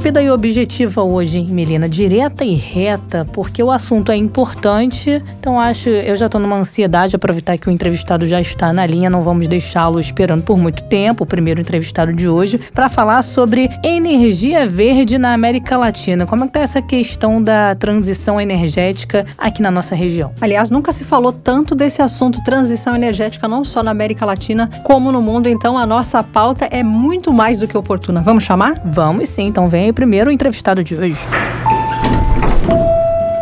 [0.00, 5.22] Rápida e objetiva hoje, Melina, direta e reta, porque o assunto é importante.
[5.38, 9.10] Então acho, eu já estou numa ansiedade, aproveitar que o entrevistado já está na linha,
[9.10, 13.68] não vamos deixá-lo esperando por muito tempo, o primeiro entrevistado de hoje, para falar sobre
[13.84, 16.24] energia verde na América Latina.
[16.24, 20.32] Como é que tá essa questão da transição energética aqui na nossa região?
[20.40, 25.12] Aliás, nunca se falou tanto desse assunto transição energética não só na América Latina como
[25.12, 28.22] no mundo, então a nossa pauta é muito mais do que oportuna.
[28.22, 28.80] Vamos chamar?
[28.82, 31.20] Vamos sim, então vem o primeiro entrevistado de hoje.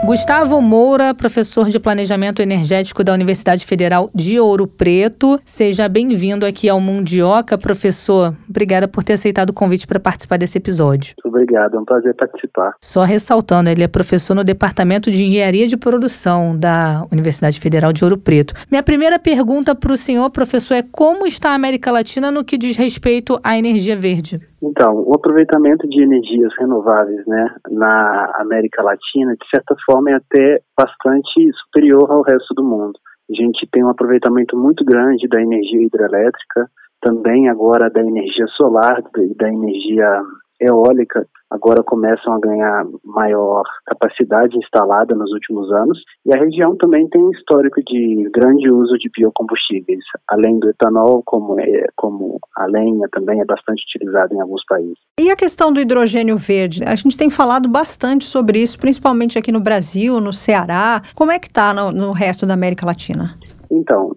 [0.09, 5.39] Gustavo Moura, professor de Planejamento Energético da Universidade Federal de Ouro Preto.
[5.45, 8.35] Seja bem-vindo aqui ao Mundioca, professor.
[8.49, 11.15] Obrigada por ter aceitado o convite para participar desse episódio.
[11.23, 12.73] Obrigado, é um prazer participar.
[12.81, 18.03] Só ressaltando, ele é professor no Departamento de Engenharia de Produção da Universidade Federal de
[18.03, 18.55] Ouro Preto.
[18.71, 22.57] Minha primeira pergunta para o senhor, professor, é como está a América Latina no que
[22.57, 24.41] diz respeito à energia verde?
[24.61, 30.61] Então, o aproveitamento de energias renováveis né, na América Latina, de certa forma, é até
[30.77, 32.99] bastante superior ao resto do mundo.
[33.31, 36.69] A gente tem um aproveitamento muito grande da energia hidrelétrica,
[37.01, 40.23] também agora da energia solar e da energia
[40.61, 47.09] eólica agora começam a ganhar maior capacidade instalada nos últimos anos e a região também
[47.09, 52.67] tem um histórico de grande uso de biocombustíveis, além do etanol, como, é, como a
[52.67, 54.99] lenha também é bastante utilizada em alguns países.
[55.19, 56.83] E a questão do hidrogênio verde?
[56.85, 61.03] A gente tem falado bastante sobre isso, principalmente aqui no Brasil, no Ceará.
[61.15, 63.39] Como é que está no, no resto da América Latina?
[63.71, 64.15] Então,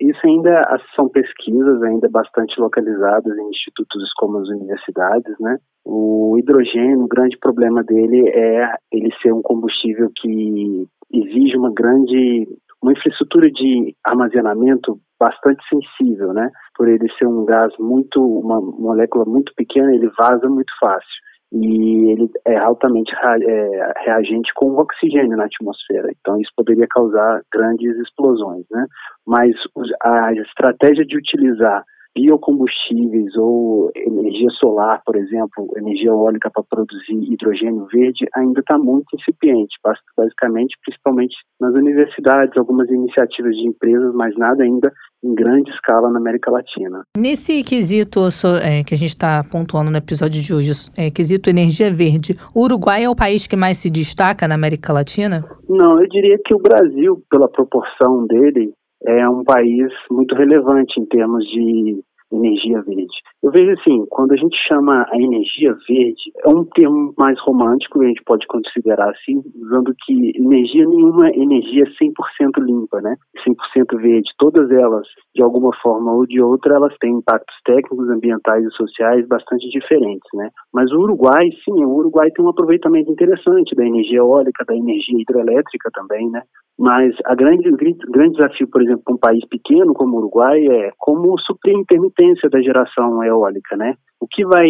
[0.00, 0.62] isso ainda
[0.94, 5.58] são pesquisas ainda bastante localizadas em institutos como as universidades, né?
[5.84, 12.48] O hidrogênio, o grande problema dele é ele ser um combustível que exige uma grande
[12.82, 16.50] uma infraestrutura de armazenamento bastante sensível, né?
[16.76, 22.12] Por ele ser um gás muito uma molécula muito pequena, ele vaza muito fácil e
[22.12, 26.10] ele é altamente é, reagente com o oxigênio na atmosfera.
[26.20, 28.86] Então isso poderia causar grandes explosões, né?
[29.26, 29.54] Mas
[30.02, 31.84] a estratégia de utilizar
[32.16, 39.16] biocombustíveis ou energia solar, por exemplo, energia eólica para produzir hidrogênio verde ainda está muito
[39.16, 39.76] incipiente,
[40.16, 44.92] basicamente, principalmente nas universidades, algumas iniciativas de empresas, mas nada ainda
[45.24, 47.02] em grande escala na América Latina.
[47.16, 48.20] Nesse quesito
[48.62, 52.64] é, que a gente está pontuando no episódio de hoje, é, quesito energia verde, o
[52.64, 55.44] Uruguai é o país que mais se destaca na América Latina?
[55.68, 58.72] Não, eu diria que o Brasil, pela proporção dele,
[59.06, 62.02] é um país muito relevante em termos de
[62.32, 63.16] energia verde.
[63.44, 68.00] Eu vejo assim, quando a gente chama a energia verde, é um termo mais romântico,
[68.00, 73.14] a gente pode considerar assim, usando que energia nenhuma é energia 100% limpa, né?
[73.46, 74.30] 100% verde.
[74.38, 79.28] Todas elas, de alguma forma ou de outra, elas têm impactos técnicos, ambientais e sociais
[79.28, 80.48] bastante diferentes, né?
[80.72, 85.20] Mas o Uruguai, sim, o Uruguai tem um aproveitamento interessante da energia eólica, da energia
[85.20, 86.40] hidrelétrica também, né?
[86.78, 87.76] Mas a grande, o
[88.10, 91.78] grande desafio, por exemplo, para um país pequeno como o Uruguai é como suprir a
[91.78, 93.33] intermitência da geração eólica,
[93.76, 93.94] né?
[94.20, 94.68] O que vai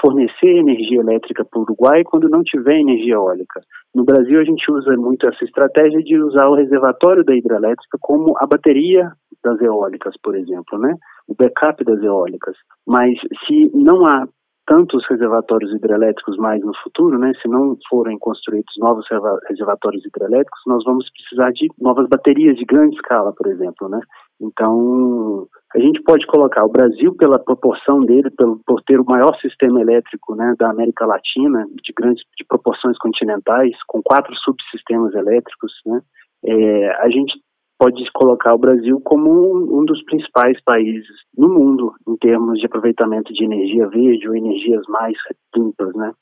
[0.00, 3.60] fornecer energia elétrica para o Uruguai quando não tiver energia eólica?
[3.94, 8.34] No Brasil, a gente usa muito essa estratégia de usar o reservatório da hidrelétrica como
[8.38, 9.12] a bateria
[9.44, 10.94] das eólicas, por exemplo, né?
[11.28, 12.56] O backup das eólicas.
[12.86, 14.26] Mas se não há
[14.66, 17.32] tantos reservatórios hidrelétricos mais no futuro, né?
[17.42, 19.06] Se não forem construídos novos
[19.48, 24.00] reservatórios hidrelétricos, nós vamos precisar de novas baterias de grande escala, por exemplo, né?
[24.40, 29.34] Então, a gente pode colocar o Brasil pela proporção dele, pelo, por ter o maior
[29.40, 35.72] sistema elétrico, né, da América Latina, de grandes de proporções continentais, com quatro subsistemas elétricos,
[35.86, 36.00] né?
[36.44, 37.32] É, a gente
[37.78, 42.66] pode colocar o Brasil como um, um, dos principais países no mundo em termos de
[42.66, 45.16] aproveitamento de energia verde ou energias mais
[45.56, 46.12] limpas, né?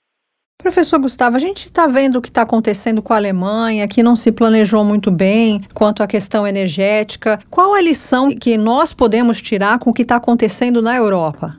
[0.62, 4.14] Professor Gustavo, a gente está vendo o que está acontecendo com a Alemanha, que não
[4.14, 7.38] se planejou muito bem quanto à questão energética.
[7.50, 11.56] Qual a lição que nós podemos tirar com o que está acontecendo na Europa?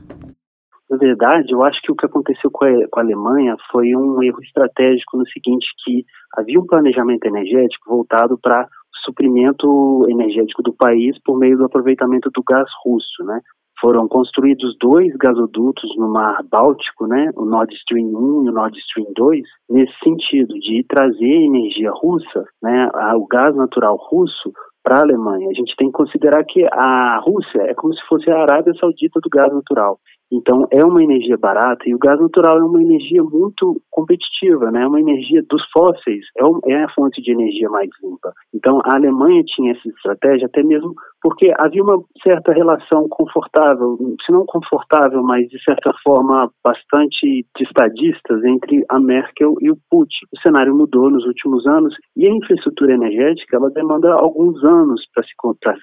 [0.88, 5.16] Na verdade, eu acho que o que aconteceu com a, Alemanha foi um erro estratégico
[5.16, 6.04] no seguinte, que
[6.36, 8.68] havia um planejamento energético voltado para
[9.04, 13.40] suprimento energético do país por meio do aproveitamento do gás russo, né?
[13.82, 17.30] Foram construídos dois gasodutos no Mar Báltico, né?
[17.34, 22.44] O Nord Stream 1 e o Nord Stream 2, nesse sentido de trazer energia russa,
[22.62, 22.88] né?
[23.16, 24.52] O gás natural russo
[24.84, 25.48] para a Alemanha.
[25.48, 29.18] A gente tem que considerar que a Rússia é como se fosse a Arábia Saudita
[29.20, 29.98] do gás natural.
[30.32, 34.82] Então é uma energia barata e o gás natural é uma energia muito competitiva, né?
[34.82, 38.32] É uma energia dos fósseis, é, é a fonte de energia mais limpa.
[38.54, 44.32] Então a Alemanha tinha essa estratégia até mesmo porque havia uma certa relação confortável, se
[44.32, 50.26] não confortável, mas de certa forma bastante de estadistas entre a Merkel e o Putin.
[50.32, 55.22] O cenário mudou nos últimos anos e a infraestrutura energética ela demanda alguns anos para
[55.24, 55.32] se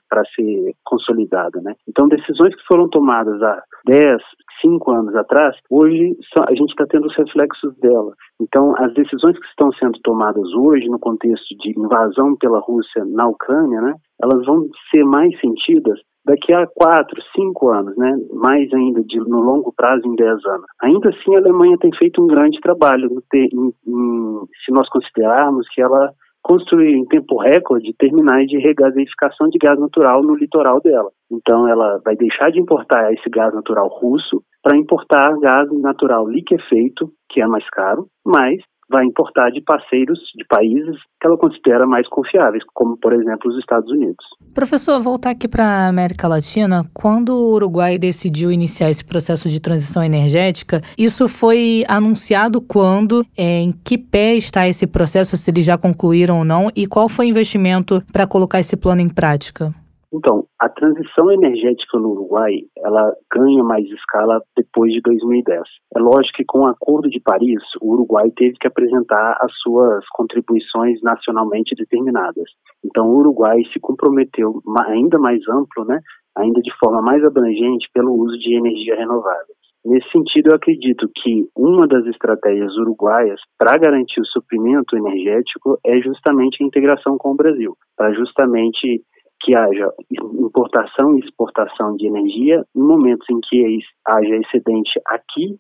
[0.10, 1.74] para ser consolidada, né?
[1.88, 4.22] Então decisões que foram tomadas há 10,
[4.62, 6.16] cinco anos atrás, hoje
[6.48, 8.14] a gente está tendo os reflexos dela.
[8.42, 13.28] Então, as decisões que estão sendo tomadas hoje no contexto de invasão pela Rússia na
[13.28, 18.16] Ucrânia, né, elas vão ser mais sentidas daqui a quatro, cinco anos, né?
[18.34, 20.66] mais ainda de, no longo prazo, em dez anos.
[20.84, 25.82] Ainda assim, a Alemanha tem feito um grande trabalho, em, em, se nós considerarmos que
[25.82, 31.10] ela construir em tempo recorde terminais de regasificação de gás natural no litoral dela.
[31.32, 37.12] Então ela vai deixar de importar esse gás natural russo para importar gás natural liquefeito,
[37.30, 42.08] que é mais caro, mas vai importar de parceiros de países que ela considera mais
[42.08, 44.26] confiáveis, como por exemplo os Estados Unidos.
[44.60, 49.58] Professor, voltar aqui para a América Latina, quando o Uruguai decidiu iniciar esse processo de
[49.58, 55.64] transição energética, isso foi anunciado quando, é, em que pé está esse processo, se eles
[55.64, 59.74] já concluíram ou não, e qual foi o investimento para colocar esse plano em prática?
[60.12, 65.62] Então, a transição energética no Uruguai, ela ganha mais escala depois de 2010.
[65.96, 70.04] É lógico que com o Acordo de Paris, o Uruguai teve que apresentar as suas
[70.10, 72.50] contribuições nacionalmente determinadas.
[72.84, 76.00] Então, o Uruguai se comprometeu ainda mais amplo, né,
[76.36, 79.54] ainda de forma mais abrangente pelo uso de energia renovável.
[79.86, 86.00] Nesse sentido, eu acredito que uma das estratégias uruguaias para garantir o suprimento energético é
[86.02, 89.02] justamente a integração com o Brasil, para justamente
[89.42, 95.58] que haja importação e exportação de energia em momentos em que haja excedente aqui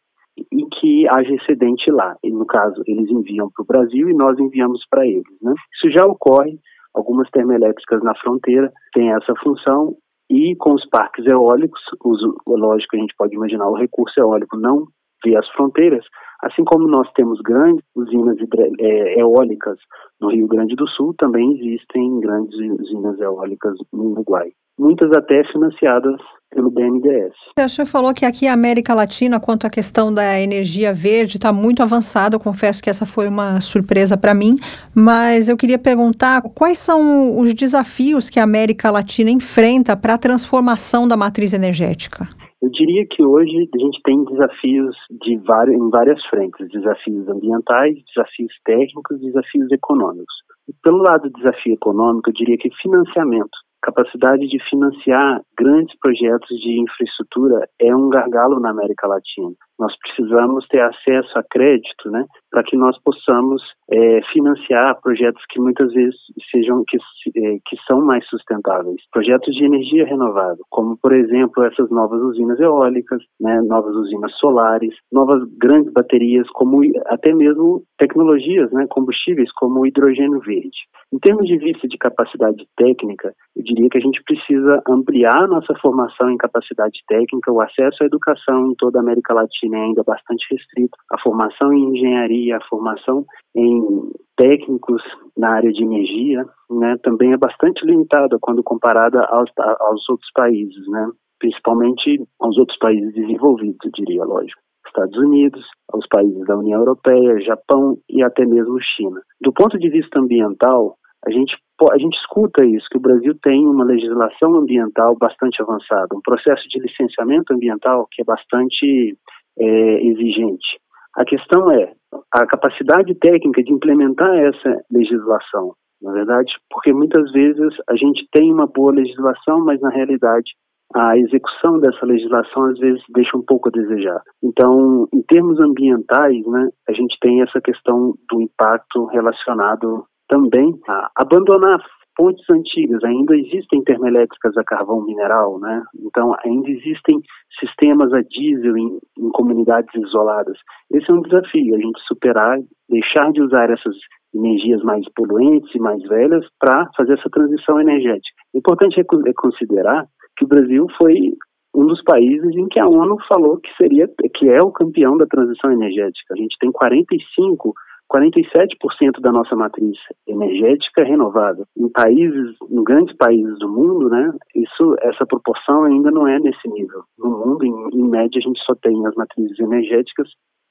[0.51, 2.15] e que haja excedente lá.
[2.23, 5.23] E, no caso, eles enviam para o Brasil e nós enviamos para eles.
[5.41, 5.53] Né?
[5.75, 6.57] Isso já ocorre,
[6.93, 9.95] algumas termoelétricas na fronteira têm essa função
[10.29, 14.85] e com os parques eólicos, os, lógico, a gente pode imaginar o recurso eólico não
[15.23, 16.05] vê as fronteiras,
[16.41, 18.37] assim como nós temos grandes usinas
[18.79, 19.77] é, eólicas
[20.19, 26.19] no Rio Grande do Sul, também existem grandes usinas eólicas no Uruguai, muitas até financiadas
[26.51, 27.33] pelo BNDES.
[27.57, 31.53] O senhor falou que aqui a América Latina, quanto à questão da energia verde, está
[31.53, 32.35] muito avançada.
[32.35, 34.55] Eu confesso que essa foi uma surpresa para mim,
[34.95, 40.17] mas eu queria perguntar quais são os desafios que a América Latina enfrenta para a
[40.17, 42.27] transformação da matriz energética?
[42.61, 47.95] Eu diria que hoje a gente tem desafios de vários, em várias frentes, desafios ambientais,
[48.13, 50.35] desafios técnicos, desafios econômicos.
[50.67, 56.49] E pelo lado do desafio econômico, eu diria que financiamento capacidade de financiar grandes projetos
[56.59, 59.55] de infraestrutura é um gargalo na América Latina.
[59.79, 63.61] Nós precisamos ter acesso a crédito, né, para que nós possamos
[63.91, 66.15] é, financiar projetos que muitas vezes
[66.51, 71.89] sejam que, é, que são mais sustentáveis, projetos de energia renovável, como por exemplo essas
[71.89, 78.85] novas usinas eólicas, né, novas usinas solares, novas grandes baterias, como até mesmo tecnologias, né,
[78.89, 80.77] combustíveis como o hidrogênio verde.
[81.13, 85.73] Em termos de vista de capacidade técnica, eu diria que a gente precisa ampliar nossa
[85.81, 90.03] formação em capacidade técnica, o acesso à educação em toda a América Latina é ainda
[90.03, 93.25] bastante restrito, a formação em engenharia, a formação
[93.55, 95.01] em técnicos
[95.37, 100.87] na área de energia, né, também é bastante limitada quando comparada aos, aos outros países,
[100.87, 101.09] né,
[101.39, 104.61] principalmente aos outros países desenvolvidos, eu diria, lógico.
[104.87, 109.21] Estados Unidos, aos países da União Europeia, Japão e até mesmo China.
[109.39, 110.95] Do ponto de vista ambiental,
[111.25, 111.53] a gente,
[111.91, 116.67] a gente escuta isso, que o Brasil tem uma legislação ambiental bastante avançada, um processo
[116.69, 119.17] de licenciamento ambiental que é bastante
[119.57, 120.79] é, exigente.
[121.15, 121.93] A questão é
[122.33, 128.53] a capacidade técnica de implementar essa legislação, na verdade, porque muitas vezes a gente tem
[128.53, 130.51] uma boa legislação, mas na realidade
[130.95, 134.21] a execução dessa legislação às vezes deixa um pouco a desejar.
[134.43, 141.09] Então, em termos ambientais, né, a gente tem essa questão do impacto relacionado também a
[141.15, 141.79] abandonar
[142.19, 143.01] fontes antigas.
[143.05, 145.81] Ainda existem termoelétricas a carvão mineral, né?
[146.03, 147.21] Então, ainda existem
[147.57, 150.57] sistemas a diesel em, em comunidades isoladas.
[150.91, 152.59] Esse é um desafio, a gente superar,
[152.89, 153.95] deixar de usar essas
[154.35, 158.35] energias mais poluentes e mais velhas para fazer essa transição energética.
[158.53, 160.05] Importante é, é considerar
[160.37, 161.33] que o Brasil foi
[161.73, 165.25] um dos países em que a ONU falou que seria que é o campeão da
[165.25, 166.33] transição energética.
[166.33, 167.73] A gente tem 45
[168.11, 169.95] 47% da nossa matriz
[170.27, 171.65] energética é renovável.
[171.77, 176.67] Em países, em grandes países do mundo, né, isso, essa proporção ainda não é nesse
[176.67, 177.03] nível.
[177.17, 180.27] No mundo, em, em média, a gente só tem as matrizes energéticas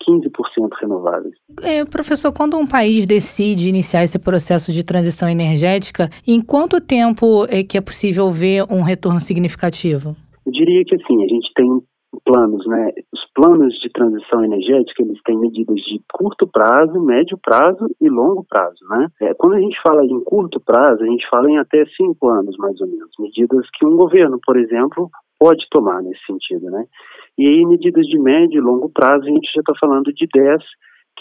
[0.09, 1.35] 15% renováveis.
[1.63, 7.45] É, professor, quando um país decide iniciar esse processo de transição energética, em quanto tempo
[7.49, 10.17] é que é possível ver um retorno significativo?
[10.47, 11.67] Eu diria que assim, a gente tem
[12.25, 12.91] planos, né?
[13.13, 18.45] Os planos de transição energética, eles têm medidas de curto prazo, médio prazo e longo
[18.49, 19.09] prazo, né?
[19.23, 22.57] É, quando a gente fala em curto prazo, a gente fala em até cinco anos,
[22.59, 23.11] mais ou menos.
[23.19, 26.85] Medidas que um governo, por exemplo, pode tomar nesse sentido, né?
[27.39, 30.63] E aí, medidas de médio e longo prazo, a gente já está falando de 10,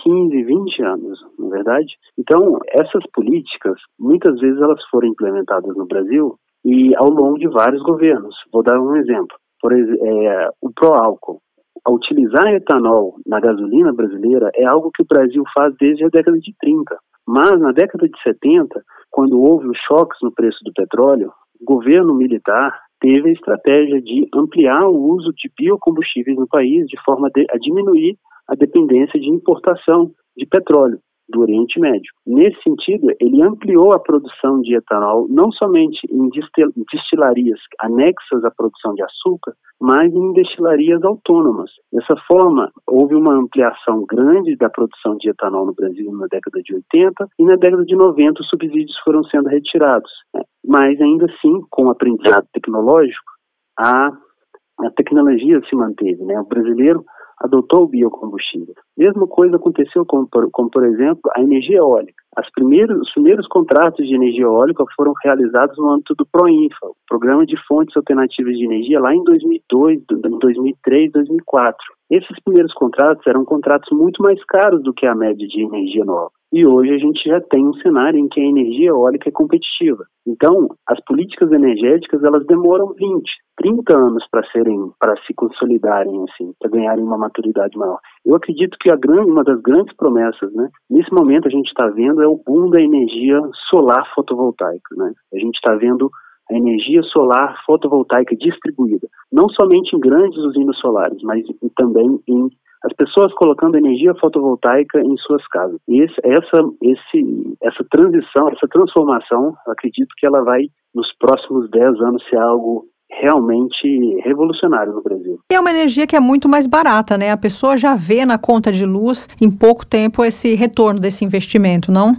[0.04, 1.94] 15, 20 anos, não é verdade?
[2.18, 6.36] Então, essas políticas, muitas vezes elas foram implementadas no Brasil
[6.66, 8.36] e ao longo de vários governos.
[8.52, 9.38] Vou dar um exemplo.
[9.62, 11.42] Por é, o pró-álcool.
[11.88, 16.54] Utilizar etanol na gasolina brasileira é algo que o Brasil faz desde a década de
[16.60, 16.98] 30.
[17.26, 22.14] Mas na década de 70, quando houve os choques no preço do petróleo, o governo
[22.14, 27.58] militar teve a estratégia de ampliar o uso de biocombustíveis no país de forma a
[27.58, 28.18] diminuir
[28.50, 31.00] a dependência de importação de petróleo
[31.30, 32.12] do Oriente Médio.
[32.26, 38.94] Nesse sentido, ele ampliou a produção de etanol não somente em destilarias anexas à produção
[38.94, 41.70] de açúcar, mas em destilarias autônomas.
[41.92, 46.74] Dessa forma, houve uma ampliação grande da produção de etanol no Brasil na década de
[46.76, 50.12] 80 e na década de 90 os subsídios foram sendo retirados.
[50.34, 50.42] Né?
[50.66, 53.32] Mas ainda assim, com o aprendizado tecnológico,
[53.80, 56.24] a, a tecnologia se manteve.
[56.24, 56.40] Né?
[56.40, 57.04] O brasileiro
[57.40, 58.74] adotou o biocombustível.
[58.98, 62.24] Mesma coisa aconteceu com, por, com, por exemplo, a energia eólica.
[62.36, 66.96] As primeiros, os primeiros contratos de energia eólica foram realizados no âmbito do PROINFA, o
[67.08, 71.78] Programa de Fontes Alternativas de Energia, lá em 2002, 2003, 2004.
[72.10, 76.32] Esses primeiros contratos eram contratos muito mais caros do que a média de energia nova.
[76.52, 80.06] E hoje a gente já tem um cenário em que a energia eólica é competitiva.
[80.26, 86.54] Então, as políticas energéticas elas demoram 20, 30 anos para serem, para se consolidarem assim,
[86.58, 88.00] para ganharem uma maturidade maior.
[88.26, 91.88] Eu acredito que a grande, uma das grandes promessas, né, nesse momento a gente está
[91.90, 95.12] vendo é o boom da energia solar fotovoltaica, né?
[95.34, 96.10] A gente está vendo
[96.50, 101.44] a energia solar fotovoltaica distribuída, não somente em grandes usinas solares, mas
[101.76, 102.50] também em
[102.84, 105.80] as pessoas colocando energia fotovoltaica em suas casas.
[105.88, 110.62] E esse, essa, esse, essa transição, essa transformação, acredito que ela vai,
[110.94, 115.40] nos próximos 10 anos, ser algo realmente revolucionário no Brasil.
[115.52, 117.32] É uma energia que é muito mais barata, né?
[117.32, 121.92] A pessoa já vê na conta de luz em pouco tempo esse retorno desse investimento,
[121.92, 122.12] não?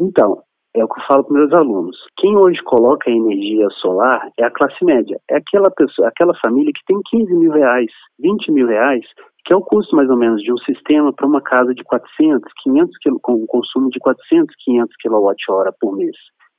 [0.00, 0.38] Então,
[0.76, 1.96] é o que eu falo para meus alunos.
[2.18, 5.18] Quem hoje coloca energia solar é a classe média.
[5.30, 9.04] É aquela pessoa, aquela família que tem 15 mil reais, 20 mil reais,
[9.48, 12.52] que é o custo mais ou menos de um sistema para uma casa de 400,
[12.62, 16.14] 500 com um consumo de 400, 500 kWh por mês.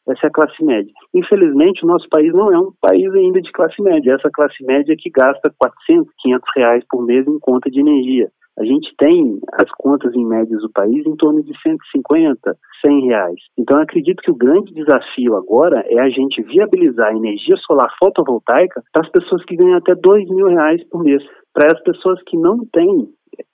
[0.09, 0.91] Essa é a classe média.
[1.13, 4.15] Infelizmente, o nosso país não é um país ainda de classe média.
[4.15, 8.31] Essa classe média que gasta 400, 500 reais por mês em conta de energia.
[8.59, 13.39] A gente tem as contas em médias do país em torno de 150, 100 reais.
[13.57, 18.83] Então, acredito que o grande desafio agora é a gente viabilizar a energia solar fotovoltaica
[18.91, 21.23] para as pessoas que ganham até 2 mil reais por mês.
[21.53, 23.07] Para as pessoas que não têm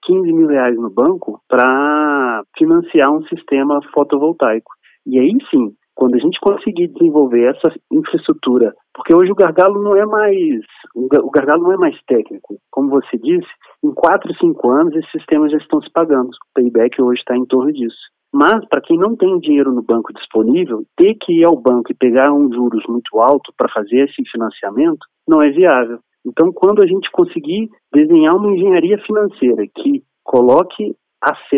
[0.06, 4.72] 15 mil reais no banco para financiar um sistema fotovoltaico.
[5.06, 9.96] E aí sim, quando a gente conseguir desenvolver essa infraestrutura, porque hoje o gargalo não
[9.96, 10.62] é mais
[10.96, 13.48] o gargalo não é mais técnico, como você disse,
[13.86, 16.30] em 4, 5 anos esses sistemas já estão se pagando.
[16.30, 17.96] O payback hoje está em torno disso.
[18.34, 21.96] Mas para quem não tem dinheiro no banco disponível, ter que ir ao banco e
[21.96, 26.00] pegar um juros muito alto para fazer esse financiamento não é viável.
[26.25, 30.96] Então, quando a gente conseguir desenhar uma engenharia financeira que coloque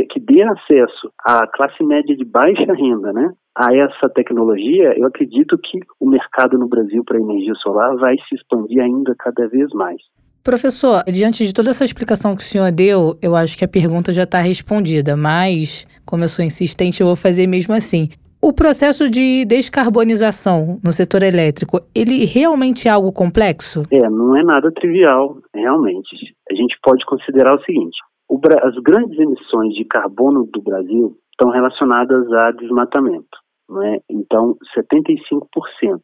[0.10, 5.58] que dê acesso à classe média de baixa renda, né, a essa tecnologia, eu acredito
[5.58, 10.02] que o mercado no Brasil para energia solar vai se expandir ainda cada vez mais.
[10.48, 14.14] Professor, diante de toda essa explicação que o senhor deu, eu acho que a pergunta
[14.14, 18.08] já está respondida, mas, como eu sou insistente, eu vou fazer mesmo assim.
[18.42, 23.84] O processo de descarbonização no setor elétrico, ele realmente é algo complexo?
[23.92, 26.16] É, não é nada trivial, realmente.
[26.50, 27.98] A gente pode considerar o seguinte:
[28.30, 33.38] o, as grandes emissões de carbono do Brasil estão relacionadas a desmatamento.
[33.70, 34.00] Né?
[34.10, 36.00] Então, 75%.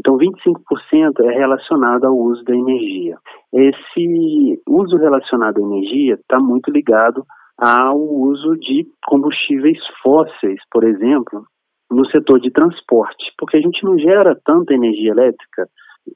[0.00, 3.18] Então, 25% é relacionado ao uso da energia.
[3.52, 7.22] Esse uso relacionado à energia está muito ligado
[7.58, 11.44] ao uso de combustíveis fósseis, por exemplo,
[11.90, 15.68] no setor de transporte, porque a gente não gera tanta energia elétrica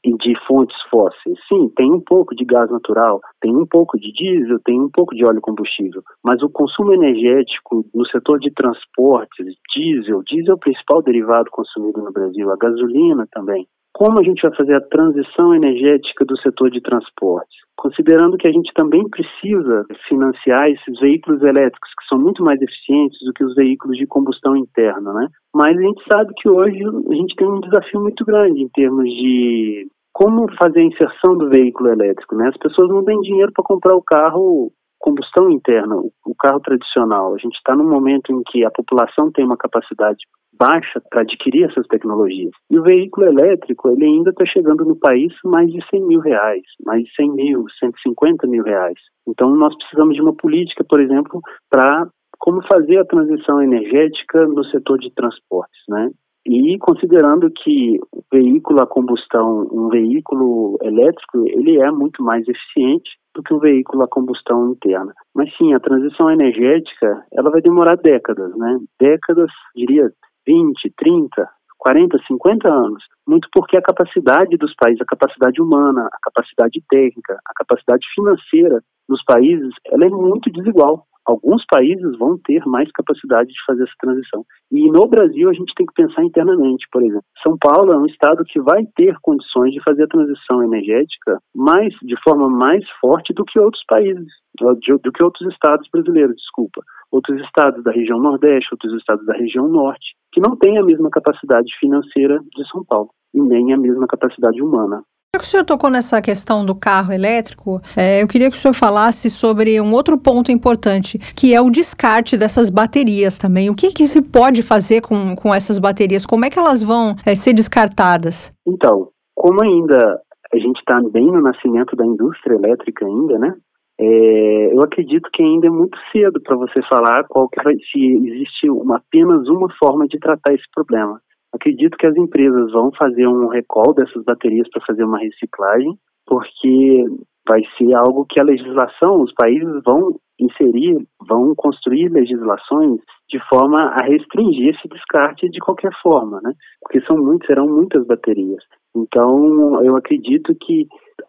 [0.04, 1.38] de fontes fósseis.
[1.48, 5.14] Sim, tem um pouco de gás natural, tem um pouco de diesel, tem um pouco
[5.14, 10.58] de óleo combustível, mas o consumo energético no setor de transportes, diesel, diesel é o
[10.58, 13.66] principal derivado consumido no Brasil, a gasolina também.
[13.94, 17.56] Como a gente vai fazer a transição energética do setor de transportes?
[17.76, 23.16] Considerando que a gente também precisa financiar esses veículos elétricos, que são muito mais eficientes
[23.24, 25.28] do que os veículos de combustão interna, né?
[25.54, 29.04] Mas a gente sabe que hoje a gente tem um desafio muito grande em termos
[29.04, 32.48] de como fazer a inserção do veículo elétrico, né?
[32.48, 34.72] As pessoas não têm dinheiro para comprar o carro
[35.04, 37.34] combustão interna, o carro tradicional.
[37.34, 40.24] A gente está num momento em que a população tem uma capacidade
[40.58, 42.52] baixa para adquirir essas tecnologias.
[42.70, 46.62] E o veículo elétrico, ele ainda está chegando no país mais de 100 mil reais,
[46.86, 48.96] mais de 100 mil, 150 mil reais.
[49.28, 51.38] Então, nós precisamos de uma política, por exemplo,
[51.70, 52.08] para
[52.38, 56.10] como fazer a transição energética no setor de transportes, né?
[56.46, 63.10] E considerando que o veículo a combustão, um veículo elétrico, ele é muito mais eficiente
[63.34, 65.12] do que um veículo a combustão interna.
[65.34, 68.78] Mas sim, a transição energética, ela vai demorar décadas, né?
[69.00, 70.10] Décadas, diria
[70.46, 71.48] 20, 30,
[71.78, 73.02] 40, 50 anos.
[73.26, 78.80] Muito porque a capacidade dos países, a capacidade humana, a capacidade técnica, a capacidade financeira
[79.08, 81.06] dos países, ela é muito desigual.
[81.26, 84.44] Alguns países vão ter mais capacidade de fazer essa transição.
[84.70, 87.24] E no Brasil a gente tem que pensar internamente, por exemplo.
[87.42, 91.94] São Paulo é um estado que vai ter condições de fazer a transição energética mais
[92.02, 94.26] de forma mais forte do que outros países,
[94.60, 96.82] do que outros estados brasileiros, desculpa.
[97.10, 101.08] Outros estados da região Nordeste, outros estados da região Norte, que não têm a mesma
[101.10, 105.02] capacidade financeira de São Paulo e nem a mesma capacidade humana.
[105.34, 108.60] Já que o senhor tocou nessa questão do carro elétrico, é, eu queria que o
[108.60, 113.68] senhor falasse sobre um outro ponto importante, que é o descarte dessas baterias também.
[113.68, 116.24] O que, que se pode fazer com, com essas baterias?
[116.24, 118.52] Como é que elas vão é, ser descartadas?
[118.64, 120.20] Então, como ainda
[120.52, 123.54] a gente está bem no nascimento da indústria elétrica ainda, né?
[123.98, 127.98] É, eu acredito que ainda é muito cedo para você falar qual que vai, se
[127.98, 131.20] existe uma, apenas uma forma de tratar esse problema.
[131.54, 135.94] Acredito que as empresas vão fazer um recall dessas baterias para fazer uma reciclagem,
[136.26, 137.04] porque
[137.46, 140.96] vai ser algo que a legislação, os países vão inserir,
[141.28, 146.52] vão construir legislações de forma a restringir esse descarte de qualquer forma, né?
[146.80, 148.62] Porque são muitos, serão muitas baterias.
[148.96, 150.86] Então, eu acredito que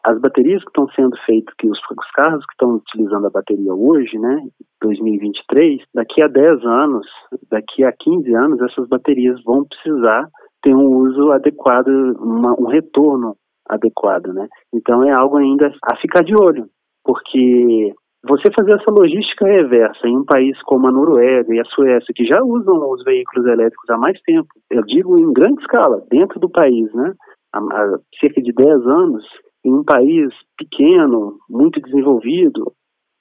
[0.07, 3.73] as baterias que estão sendo feitas, que os, os carros que estão utilizando a bateria
[3.73, 4.43] hoje, né,
[4.81, 7.07] 2023, daqui a 10 anos,
[7.49, 10.27] daqui a 15 anos, essas baterias vão precisar
[10.61, 11.87] ter um uso adequado,
[12.19, 13.35] uma, um retorno
[13.67, 14.47] adequado, né?
[14.73, 16.65] Então é algo ainda a ficar de olho,
[17.03, 17.93] porque
[18.27, 22.25] você fazer essa logística reversa em um país como a Noruega e a Suécia, que
[22.25, 26.49] já usam os veículos elétricos há mais tempo, eu digo em grande escala, dentro do
[26.49, 27.13] país, né?
[27.55, 29.23] Há, há cerca de 10 anos,
[29.63, 32.73] em um país pequeno, muito desenvolvido,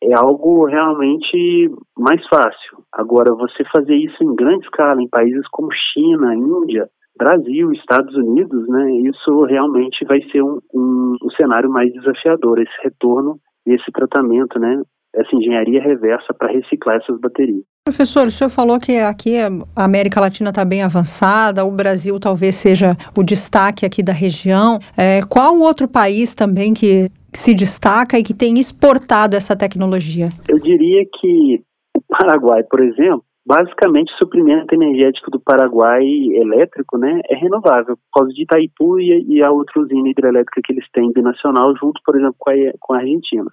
[0.03, 2.85] é algo realmente mais fácil.
[2.92, 8.68] Agora, você fazer isso em grande escala, em países como China, Índia, Brasil, Estados Unidos,
[8.68, 13.90] né, isso realmente vai ser um, um, um cenário mais desafiador, esse retorno e esse
[13.92, 14.83] tratamento, né,
[15.14, 17.62] essa engenharia reversa para reciclar essas baterias.
[17.85, 22.55] Professor, o senhor falou que aqui a América Latina está bem avançada, o Brasil talvez
[22.55, 24.79] seja o destaque aqui da região.
[24.96, 30.31] É, qual outro país também que se destaca e que tem exportado essa tecnologia?
[30.48, 31.62] Eu diria que
[31.94, 38.20] o Paraguai, por exemplo, basicamente o suprimento energético do Paraguai elétrico né, é renovável, por
[38.20, 42.16] causa de Itaipu e, e a outra usina hidrelétrica que eles têm binacional, junto, por
[42.16, 43.50] exemplo, com a, com a Argentina.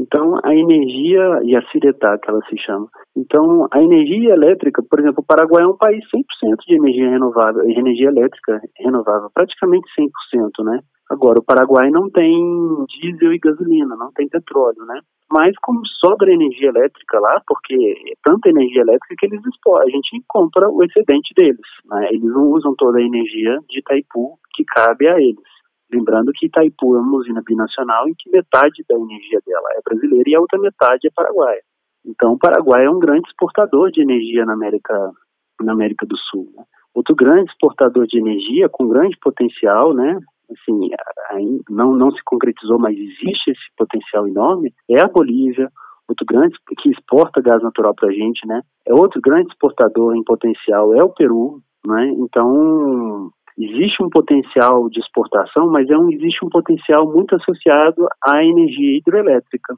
[0.00, 2.88] Então, a energia, e a Ciretá, que ela se chama.
[3.14, 7.68] Então, a energia elétrica, por exemplo, o Paraguai é um país 100% de energia renovável,
[7.68, 10.80] energia elétrica renovável, praticamente 100%, né?
[11.10, 12.32] Agora, o Paraguai não tem
[12.88, 15.00] diesel e gasolina, não tem petróleo, né?
[15.30, 19.90] Mas como sobra energia elétrica lá, porque é tanta energia elétrica que eles exploram, a
[19.90, 22.08] gente compra o excedente deles, né?
[22.10, 25.59] Eles não usam toda a energia de Itaipu que cabe a eles.
[25.92, 30.30] Lembrando que Itaipu é uma usina binacional em que metade da energia dela é brasileira
[30.30, 31.60] e a outra metade é paraguaia.
[32.06, 35.12] Então, o Paraguai é um grande exportador de energia na América,
[35.60, 36.50] na América do Sul.
[36.56, 36.64] Né?
[36.94, 40.18] Outro grande exportador de energia com grande potencial, né?
[40.50, 40.90] Assim,
[41.68, 45.70] não, não se concretizou, mas existe esse potencial enorme, é a Bolívia,
[46.08, 48.60] outro grande que exporta gás natural para a gente, né?
[48.84, 52.08] É outro grande exportador em potencial é o Peru, né?
[52.18, 58.42] Então existe um potencial de exportação, mas é um, existe um potencial muito associado à
[58.42, 59.74] energia hidroelétrica.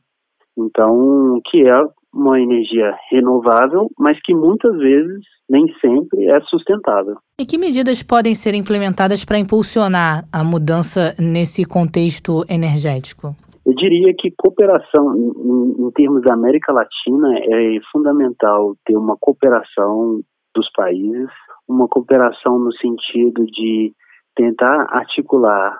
[0.57, 7.17] Então, que é uma energia renovável, mas que muitas vezes, nem sempre, é sustentável.
[7.39, 13.35] E que medidas podem ser implementadas para impulsionar a mudança nesse contexto energético?
[13.65, 20.21] Eu diria que cooperação, em, em, termos da América Latina, é fundamental ter uma cooperação
[20.55, 21.31] dos países,
[21.73, 23.93] uma cooperação no sentido de
[24.35, 25.79] tentar articular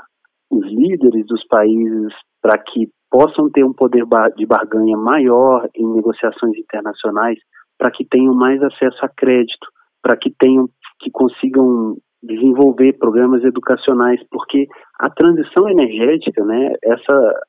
[0.51, 4.05] os líderes dos países para que possam ter um poder
[4.37, 7.39] de barganha maior em negociações internacionais,
[7.79, 9.67] para que tenham mais acesso a crédito,
[10.03, 10.67] para que tenham
[11.01, 14.67] que consigam desenvolver programas educacionais, porque
[15.01, 17.41] a transição energética, né, essa,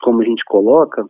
[0.00, 1.04] como a gente coloca,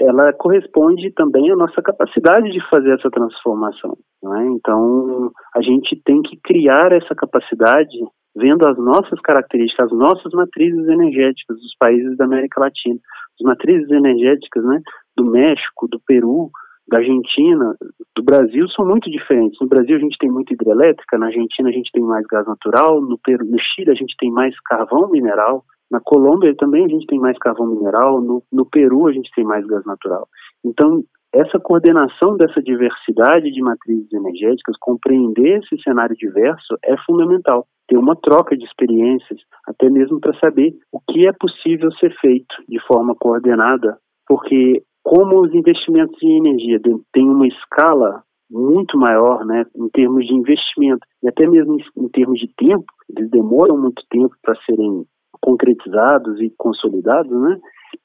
[0.00, 3.96] ela corresponde também à nossa capacidade de fazer essa transformação.
[4.24, 4.46] É?
[4.48, 7.96] Então, a gente tem que criar essa capacidade
[8.36, 12.98] vendo as nossas características, as nossas matrizes energéticas dos países da América Latina.
[13.40, 14.80] As matrizes energéticas né,
[15.16, 16.50] do México, do Peru,
[16.88, 17.74] da Argentina,
[18.14, 19.58] do Brasil são muito diferentes.
[19.60, 23.00] No Brasil a gente tem muita hidrelétrica, na Argentina a gente tem mais gás natural,
[23.00, 27.06] no, Peru, no Chile a gente tem mais carvão mineral, na Colômbia também a gente
[27.06, 30.28] tem mais carvão mineral, no, no Peru a gente tem mais gás natural.
[30.64, 31.02] Então,
[31.34, 37.66] essa coordenação dessa diversidade de matrizes energéticas, compreender esse cenário diverso é fundamental.
[37.88, 42.54] Ter uma troca de experiências, até mesmo para saber o que é possível ser feito
[42.68, 46.80] de forma coordenada, porque como os investimentos em energia
[47.12, 52.40] têm uma escala muito maior, né, em termos de investimento e até mesmo em termos
[52.40, 55.04] de tempo, eles demoram muito tempo para serem
[55.40, 57.56] concretizados e consolidados, né?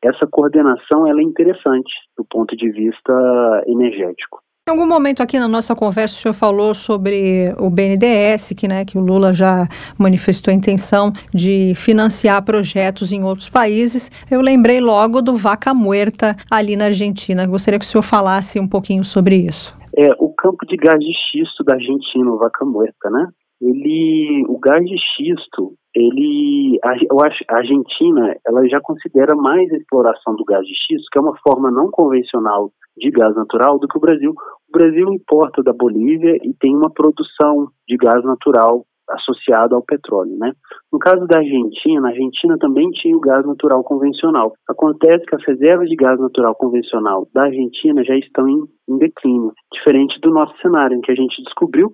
[0.04, 4.40] Essa coordenação ela é interessante do ponto de vista energético.
[4.70, 8.86] Em algum momento aqui na nossa conversa o senhor falou sobre o BNDES, que, né,
[8.86, 14.12] que o Lula já manifestou a intenção de financiar projetos em outros países.
[14.30, 17.48] Eu lembrei logo do Vaca Muerta ali na Argentina.
[17.48, 19.76] Gostaria que o senhor falasse um pouquinho sobre isso.
[19.98, 23.28] É, o campo de gás de xisto da Argentina, o Vaca Muerta, né?
[23.60, 30.36] Ele, o gás de xisto, ele, a, a Argentina, ela já considera mais a exploração
[30.36, 33.98] do gás de xisto, que é uma forma não convencional de gás natural, do que
[33.98, 34.32] o Brasil.
[34.32, 40.38] O Brasil importa da Bolívia e tem uma produção de gás natural associado ao petróleo,
[40.38, 40.54] né?
[40.92, 44.54] No caso da Argentina, a Argentina também tinha o gás natural convencional.
[44.70, 49.52] Acontece que as reservas de gás natural convencional da Argentina já estão em, em declínio,
[49.74, 51.90] diferente do nosso cenário, em que a gente descobriu,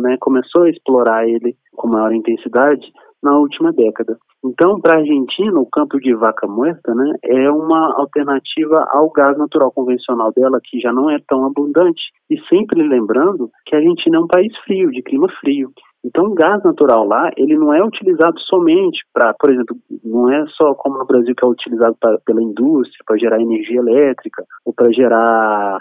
[0.00, 2.92] né, começou a explorar ele com maior intensidade
[3.26, 4.16] na última década.
[4.44, 9.36] Então, para a Argentina, o campo de vaca muerta né, é uma alternativa ao gás
[9.36, 12.00] natural convencional dela, que já não é tão abundante.
[12.30, 15.70] E sempre lembrando que a Argentina é um país frio, de clima frio.
[16.04, 20.46] Então, o gás natural lá, ele não é utilizado somente para, por exemplo, não é
[20.56, 24.72] só como no Brasil que é utilizado pra, pela indústria para gerar energia elétrica ou
[24.72, 25.80] para gerar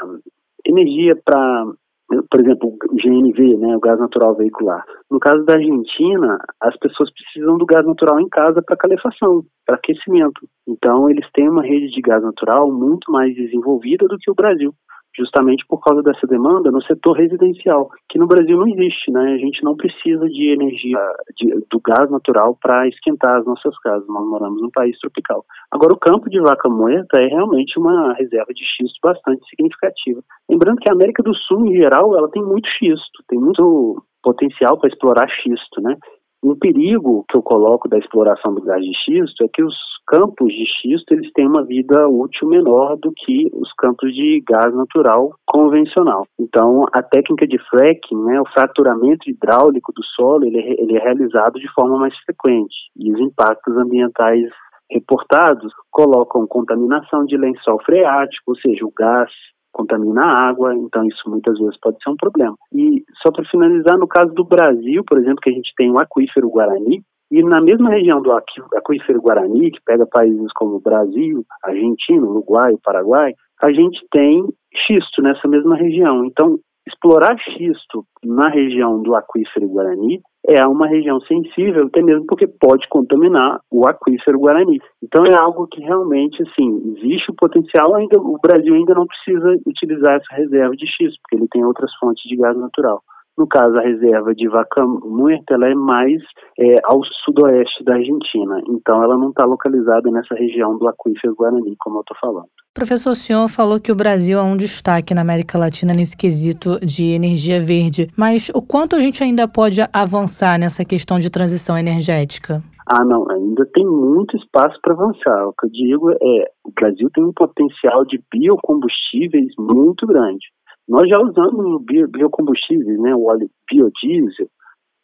[0.65, 1.65] energia para
[2.07, 4.83] por exemplo, o GNV, né, o gás natural veicular.
[5.09, 9.75] No caso da Argentina, as pessoas precisam do gás natural em casa para calefação, para
[9.75, 10.47] aquecimento.
[10.67, 14.73] Então, eles têm uma rede de gás natural muito mais desenvolvida do que o Brasil
[15.17, 19.33] justamente por causa dessa demanda no setor residencial, que no Brasil não existe, né?
[19.33, 20.99] A gente não precisa de energia
[21.37, 24.07] de, do gás natural para esquentar as nossas casas.
[24.07, 25.45] Nós moramos num país tropical.
[25.71, 30.21] Agora, o campo de vaca moeta é realmente uma reserva de xisto bastante significativa.
[30.49, 34.77] Lembrando que a América do Sul, em geral, ela tem muito xisto, tem muito potencial
[34.77, 35.95] para explorar xisto, né?
[36.43, 40.51] Um perigo que eu coloco da exploração do gás de xisto é que os campos
[40.53, 45.31] de xisto eles têm uma vida útil menor do que os campos de gás natural
[45.45, 46.27] convencional.
[46.39, 51.03] Então, a técnica de fracking, né, o fraturamento hidráulico do solo, ele, é, ele é
[51.03, 54.49] realizado de forma mais frequente e os impactos ambientais
[54.89, 59.31] reportados colocam contaminação de lençol freático, ou seja, o gás
[59.71, 62.55] contamina a água, então isso muitas vezes pode ser um problema.
[62.71, 65.99] E só para finalizar, no caso do Brasil, por exemplo, que a gente tem o
[65.99, 72.25] aquífero Guarani, e na mesma região do aquífero Guarani, que pega países como Brasil, Argentina,
[72.25, 74.45] Uruguai, Paraguai, a gente tem
[74.85, 76.25] xisto nessa mesma região.
[76.25, 82.45] Então, explorar xisto na região do aquífero Guarani é uma região sensível, até mesmo porque
[82.45, 84.79] pode contaminar o aquífero Guarani.
[85.03, 89.57] Então é algo que realmente, assim, existe o potencial, ainda o Brasil ainda não precisa
[89.65, 93.01] utilizar essa reserva de xisto, porque ele tem outras fontes de gás natural.
[93.37, 96.21] No caso, a reserva de Vaca Muerta ela é mais
[96.57, 101.75] é, ao sudoeste da Argentina, então ela não está localizada nessa região do aquífero Guarani,
[101.77, 102.47] como eu estou falando.
[102.73, 106.79] Professor, o senhor falou que o Brasil é um destaque na América Latina nesse quesito
[106.79, 111.77] de energia verde, mas o quanto a gente ainda pode avançar nessa questão de transição
[111.77, 112.61] energética?
[112.87, 115.47] Ah, não, ainda tem muito espaço para avançar.
[115.47, 120.45] O que eu digo é, o Brasil tem um potencial de biocombustíveis muito grande.
[120.87, 124.47] Nós já usamos biocombustíveis, né, o óleo biodiesel,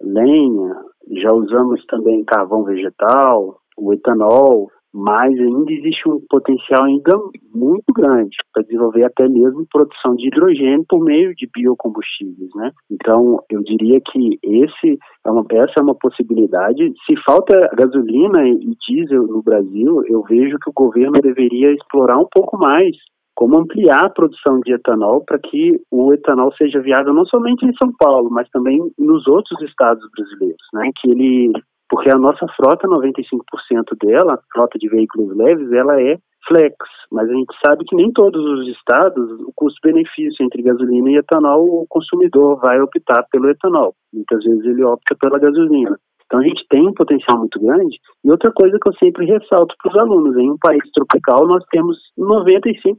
[0.02, 0.76] lenha,
[1.18, 7.18] já usamos também carvão vegetal, o etanol, mas ainda existe um potencial ainda
[7.54, 12.72] muito grande para desenvolver até mesmo produção de hidrogênio por meio de biocombustíveis, né?
[12.92, 16.94] Então, eu diria que esse é uma, essa é uma possibilidade.
[17.06, 22.28] Se falta gasolina e diesel no Brasil, eu vejo que o governo deveria explorar um
[22.30, 22.96] pouco mais
[23.42, 27.74] como ampliar a produção de etanol para que o etanol seja viável não somente em
[27.74, 30.92] São Paulo, mas também nos outros estados brasileiros, né?
[31.02, 31.52] Que ele
[31.90, 36.76] porque a nossa frota, 95% dela, frota de veículos leves, ela é flex,
[37.12, 41.64] mas a gente sabe que nem todos os estados, o custo-benefício entre gasolina e etanol,
[41.66, 43.96] o consumidor vai optar pelo etanol.
[44.14, 45.98] Muitas vezes ele opta pela gasolina.
[46.32, 47.98] Então a gente tem um potencial muito grande.
[48.24, 51.62] E outra coisa que eu sempre ressalto para os alunos, em um país tropical nós
[51.70, 52.96] temos 95%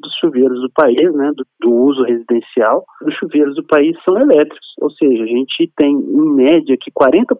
[0.00, 4.68] dos chuveiros do país, né, do, do, uso residencial, os chuveiros do país são elétricos.
[4.80, 7.34] Ou seja, a gente tem em média que 40%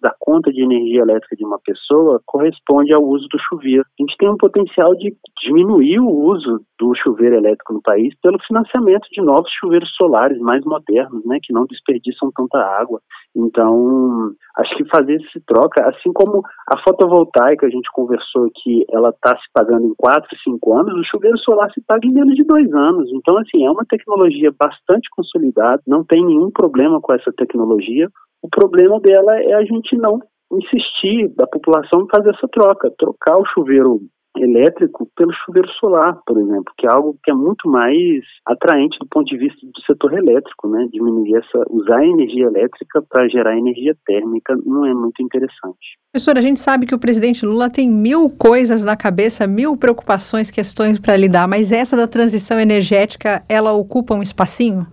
[0.00, 3.82] da conta de energia elétrica de uma pessoa corresponde ao uso do chuveiro.
[3.82, 8.38] A gente tem um potencial de diminuir o uso do chuveiro elétrico no país pelo
[8.46, 13.00] financiamento de novos chuveiros solares mais modernos, né, que não desperdiçam tanta água.
[13.34, 19.10] Então, acho que fazer esse troca, assim como a fotovoltaica, a gente conversou que ela
[19.10, 22.44] está se pagando em 4, 5 anos, o chuveiro solar se paga em menos de
[22.44, 23.10] 2 anos.
[23.12, 28.08] Então, assim, é uma tecnologia bastante consolidada, não tem nenhum problema com essa tecnologia.
[28.42, 30.20] O problema dela é a gente não
[30.52, 34.00] insistir da população fazer essa troca, trocar o chuveiro
[34.38, 39.06] elétrico pelo chuveiro solar, por exemplo, que é algo que é muito mais atraente do
[39.08, 40.86] ponto de vista do setor elétrico, né?
[40.92, 45.98] Diminuir essa, usar a energia elétrica para gerar energia térmica não é muito interessante.
[46.12, 50.50] Professor, a gente sabe que o presidente Lula tem mil coisas na cabeça, mil preocupações,
[50.50, 54.86] questões para lidar, mas essa da transição energética, ela ocupa um espacinho?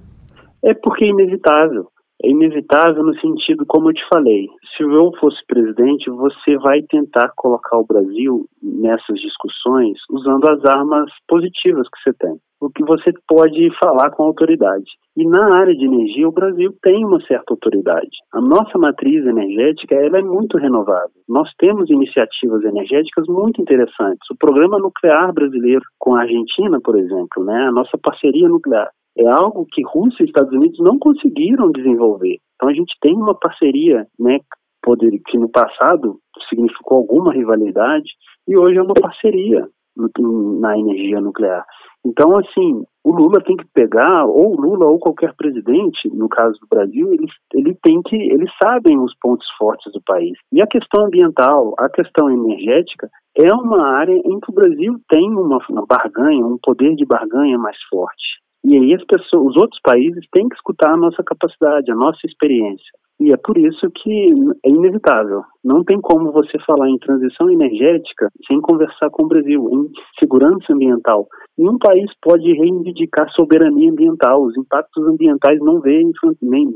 [0.63, 1.88] É porque é inevitável.
[2.23, 7.32] É inevitável no sentido, como eu te falei, se eu fosse presidente, você vai tentar
[7.36, 13.12] colocar o Brasil nessas discussões usando as armas positivas que você tem, o que você
[13.28, 14.90] pode falar com autoridade.
[15.16, 18.18] E na área de energia, o Brasil tem uma certa autoridade.
[18.34, 21.22] A nossa matriz energética ela é muito renovável.
[21.30, 24.28] Nós temos iniciativas energéticas muito interessantes.
[24.32, 29.28] O programa nuclear brasileiro com a Argentina, por exemplo, né, a nossa parceria nuclear é
[29.28, 32.38] algo que Rússia e Estados Unidos não conseguiram desenvolver.
[32.56, 34.40] Então a gente tem uma parceria, né,
[34.84, 36.19] poder, que no passado
[36.50, 38.12] significou alguma rivalidade
[38.48, 41.65] e hoje é uma parceria no, na energia nuclear.
[42.06, 46.60] Então, assim, o Lula tem que pegar, ou o Lula ou qualquer presidente, no caso
[46.60, 50.38] do Brasil, ele, ele tem que, eles sabem os pontos fortes do país.
[50.52, 55.30] E a questão ambiental, a questão energética, é uma área em que o Brasil tem
[55.32, 58.43] uma, uma barganha, um poder de barganha mais forte.
[58.65, 62.19] E aí as pessoas, os outros países têm que escutar a nossa capacidade, a nossa
[62.26, 62.91] experiência.
[63.24, 64.34] E é por isso que
[64.66, 65.44] é inevitável.
[65.64, 70.74] Não tem como você falar em transição energética sem conversar com o Brasil, em segurança
[70.74, 71.26] ambiental.
[71.58, 74.44] Nenhum país pode reivindicar soberania ambiental.
[74.44, 76.68] Os impactos ambientais não vêm nem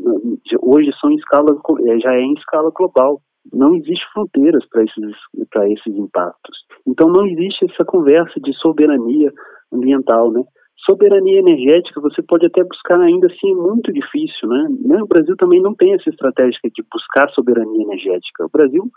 [0.62, 1.50] hoje são em escala
[1.86, 3.20] é, já é em escala global.
[3.52, 5.16] Não existe fronteiras para esses
[5.52, 6.58] para esses impactos.
[6.88, 9.34] Então não existe essa conversa de soberania
[9.74, 10.44] ambiental, né?
[10.89, 15.02] Soberania energética você pode até buscar ainda assim muito difícil, né?
[15.02, 18.45] O Brasil também não tem essa estratégia de buscar soberania energética.
[18.45, 18.89] O Brasil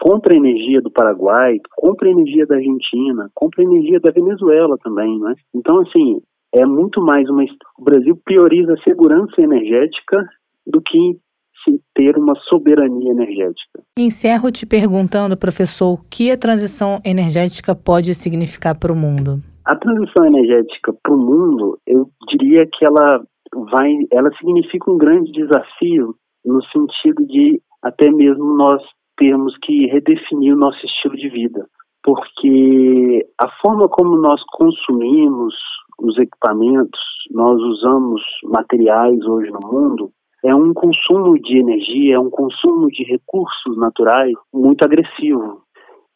[0.00, 5.34] compra energia do Paraguai, compra energia da Argentina, compra energia da Venezuela também, né?
[5.54, 6.20] Então assim
[6.54, 7.44] é muito mais uma
[7.78, 10.24] o Brasil prioriza a segurança energética
[10.66, 11.18] do que
[11.94, 13.82] ter uma soberania energética.
[13.96, 19.40] Encerro te perguntando, professor, o que a transição energética pode significar para o mundo?
[19.64, 23.22] A transição energética para o mundo, eu diria que ela
[23.70, 28.82] vai, ela significa um grande desafio no sentido de até mesmo nós
[29.16, 31.66] termos que redefinir o nosso estilo de vida,
[32.02, 35.54] porque a forma como nós consumimos
[36.00, 40.10] os equipamentos, nós usamos materiais hoje no mundo,
[40.44, 45.62] é um consumo de energia, é um consumo de recursos naturais muito agressivo.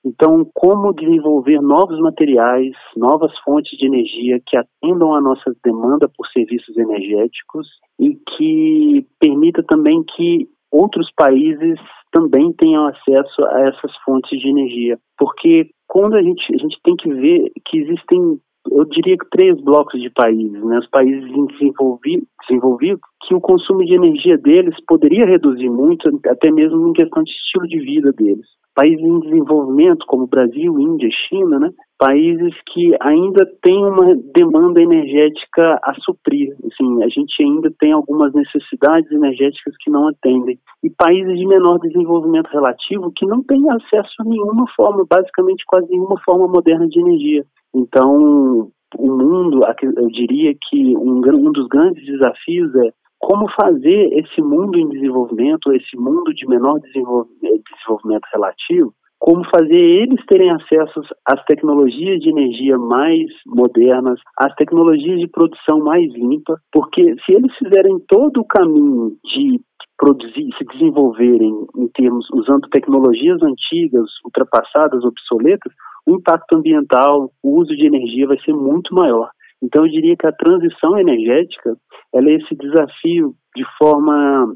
[0.06, 6.28] Então, como desenvolver novos materiais, novas fontes de energia que atendam à nossa demanda por
[6.28, 7.66] serviços energéticos
[7.98, 11.80] e que permita também que outros países
[12.12, 14.96] também tenham acesso a essas fontes de energia.
[15.18, 18.38] Porque quando a gente, a gente tem que ver que existem
[18.70, 20.78] eu diria que três blocos de países, né?
[20.78, 26.88] Os países desenvolvidos, desenvolvidos que o consumo de energia deles poderia reduzir muito, até mesmo
[26.88, 28.46] em questão de estilo de vida deles.
[28.76, 31.70] Países em desenvolvimento, como Brasil, Índia, China, né?
[31.98, 36.54] países que ainda têm uma demanda energética a suprir.
[36.66, 40.58] Assim, a gente ainda tem algumas necessidades energéticas que não atendem.
[40.84, 45.88] E países de menor desenvolvimento relativo que não têm acesso a nenhuma forma, basicamente quase
[45.90, 47.44] nenhuma forma moderna de energia.
[47.74, 49.62] Então, o mundo,
[49.96, 55.72] eu diria que um, um dos grandes desafios é como fazer esse mundo em desenvolvimento,
[55.72, 62.78] esse mundo de menor desenvolvimento relativo, como fazer eles terem acesso às tecnologias de energia
[62.78, 69.16] mais modernas, às tecnologias de produção mais limpa, porque se eles fizerem todo o caminho
[69.24, 69.60] de
[69.98, 75.72] produzir, se desenvolverem em termos usando tecnologias antigas, ultrapassadas, obsoletas,
[76.06, 79.30] o impacto ambiental, o uso de energia vai ser muito maior.
[79.62, 81.76] Então eu diria que a transição energética,
[82.14, 84.54] ela é esse desafio de forma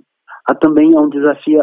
[0.51, 1.61] a também é um desafio,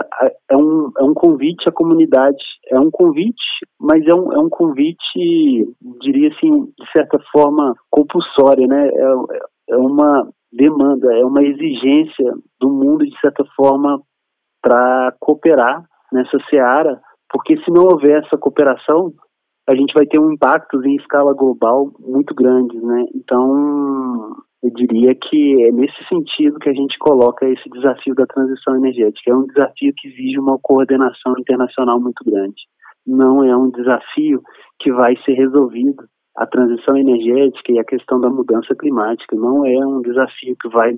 [0.49, 2.37] é um, é um convite à comunidade,
[2.71, 3.43] é um convite,
[3.79, 5.67] mas é um, é um convite,
[6.01, 8.87] diria assim, de certa forma compulsória, né?
[8.87, 13.99] É, é uma demanda, é uma exigência do mundo, de certa forma,
[14.61, 19.11] para cooperar nessa seara, porque se não houver essa cooperação,
[19.69, 23.05] a gente vai ter um impacto em escala global muito grande, né?
[23.13, 28.77] Então, eu diria que é nesse sentido que a gente coloca esse desafio da transição
[28.77, 29.31] energética.
[29.31, 32.61] É um desafio que exige uma coordenação internacional muito grande.
[33.05, 34.41] Não é um desafio
[34.79, 36.03] que vai ser resolvido.
[36.37, 40.97] A transição energética e a questão da mudança climática não é um desafio que vai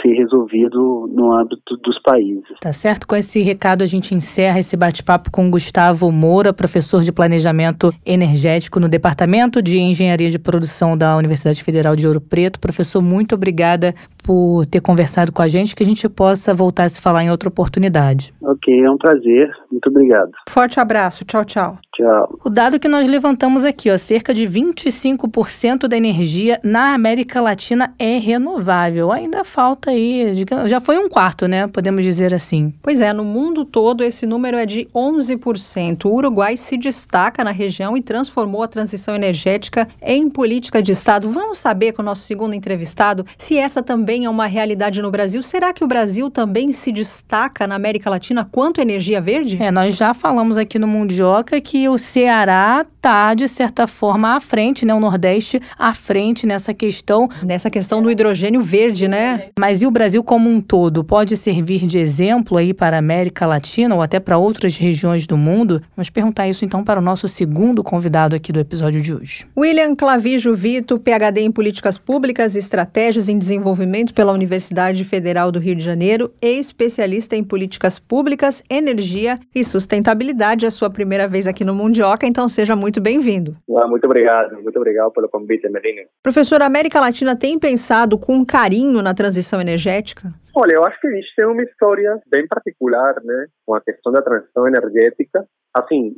[0.00, 2.44] ser resolvido no âmbito dos países.
[2.60, 3.06] Tá certo?
[3.06, 8.80] Com esse recado a gente encerra esse bate-papo com Gustavo Moura, professor de Planejamento Energético
[8.80, 12.60] no Departamento de Engenharia de Produção da Universidade Federal de Ouro Preto.
[12.60, 16.88] Professor, muito obrigada por ter conversado com a gente, que a gente possa voltar a
[16.88, 18.32] se falar em outra oportunidade.
[18.42, 19.50] Ok, é um prazer.
[19.70, 20.30] Muito obrigado.
[20.48, 21.24] Forte abraço.
[21.24, 21.78] Tchau, tchau.
[22.00, 22.38] Tchau.
[22.42, 27.92] O dado que nós levantamos aqui, ó, cerca de 25% da energia na América Latina
[27.98, 29.12] é renovável.
[29.12, 30.34] Ainda falta aí,
[30.66, 31.66] já foi um quarto, né?
[31.66, 32.72] Podemos dizer assim.
[32.80, 36.06] Pois é, no mundo todo esse número é de 11%.
[36.06, 41.28] O Uruguai se destaca na região e transformou a transição energética em política de Estado.
[41.28, 45.42] Vamos saber com o nosso segundo entrevistado se essa também é uma realidade no Brasil.
[45.42, 49.58] Será que o Brasil também se destaca na América Latina quanto energia verde?
[49.60, 54.40] É, nós já falamos aqui no Mundioca que o Ceará está, de certa forma, à
[54.40, 54.92] frente, né?
[54.92, 57.28] O Nordeste à frente nessa questão.
[57.42, 59.48] Nessa questão do hidrogênio verde, né?
[59.58, 61.02] Mas e o Brasil como um todo?
[61.02, 65.36] Pode servir de exemplo aí para a América Latina ou até para outras regiões do
[65.36, 65.82] mundo?
[65.96, 69.46] Vamos perguntar isso então para o nosso segundo convidado aqui do episódio de hoje.
[69.56, 75.58] William Clavijo Vito, PhD em Políticas Públicas e Estratégias em Desenvolvimento pela Universidade Federal do
[75.58, 80.66] Rio de Janeiro e especialista em Políticas Públicas, Energia e Sustentabilidade.
[80.66, 83.54] É a sua primeira vez aqui no Mundioca, então seja muito bem-vindo.
[83.76, 86.08] Ah, muito obrigado, muito obrigado pelo convite, Melina.
[86.22, 90.32] Professor, a América Latina tem pensado com carinho na transição energética?
[90.56, 94.10] Olha, eu acho que a gente tem uma história bem particular, né, com a questão
[94.10, 95.44] da transição energética.
[95.72, 96.12] Assim,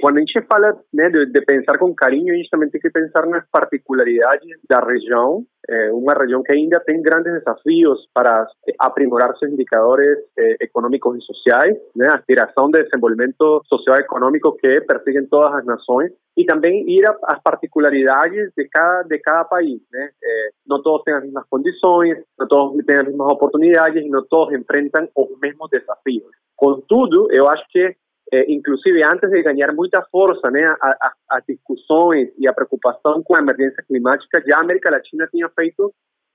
[0.00, 2.90] quando a gente fala né, de, de, pensar com carinho, a gente também tem que
[2.90, 8.46] pensar nas particularidades da região, é uma região que ainda tem grandes desafios para
[8.78, 14.56] aprimorar seus indicadores eh, econômicos e sociais, né, a aspiração de desenvolvimento social e econômico
[14.56, 19.80] que perseguem todas as nações e também ir às particularidades de cada de cada país,
[19.90, 20.10] né?
[20.22, 24.24] Eh, não todos têm as mesmas condições, não todos têm as mesmas oportunidades e não
[24.26, 26.30] todos enfrentam os mesmos desafios.
[26.54, 27.96] Contudo, eu acho que
[28.32, 30.74] eh, inclusive antes de ganhar muita força, né,
[31.30, 35.92] as discussões e a preocupação com a emergência climática, já a América Latina tinha feito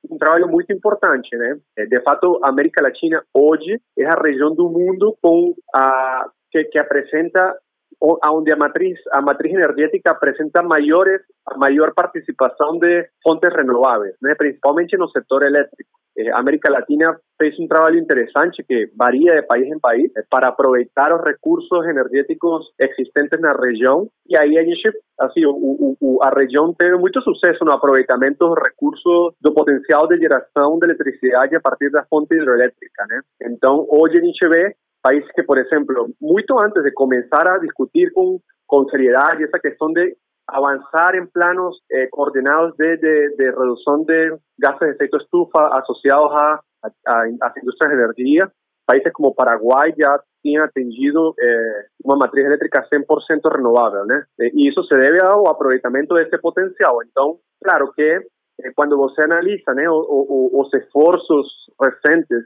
[0.10, 1.58] um trabalho muito importante, né?
[1.78, 6.64] Eh, de fato, a América Latina hoje é a região do mundo com a que,
[6.66, 7.56] que apresenta
[8.02, 14.34] onde a matriz, a matriz energética apresenta maiores, a maior participação de fontes renováveis, né?
[14.36, 16.01] principalmente no setor elétrico.
[16.18, 20.50] Eh, América Latina fez um trabalho interessante que varia de país em país eh, para
[20.50, 26.30] aproveitar os recursos energéticos existentes na região e aí a gente, assim, o, o, a
[26.30, 31.60] região teve muito sucesso no aproveitamento dos recursos do potencial de geração de eletricidade a
[31.60, 33.22] partir da fonte hidroelétrica, né?
[33.44, 38.14] Então, hoje a gente vê países que, por ejemplo, mucho antes de comenzar a discutir
[38.14, 40.16] con, con seriedad y esa cuestión de
[40.48, 46.32] avanzar en planos eh, coordinados de, de, de, reducción de gases de efecto estufa asociados
[46.34, 46.62] a,
[47.06, 48.52] a, a industrias de energía,
[48.86, 54.20] países como Paraguay ya tienen atendido eh, una matriz eléctrica 100% renovable, ¿no?
[54.44, 56.94] Eh, y eso se debe al aprovechamiento de ese potencial.
[57.04, 58.20] Entonces, claro que
[58.76, 61.48] quando você analisa né, os esforços
[61.82, 62.44] recentes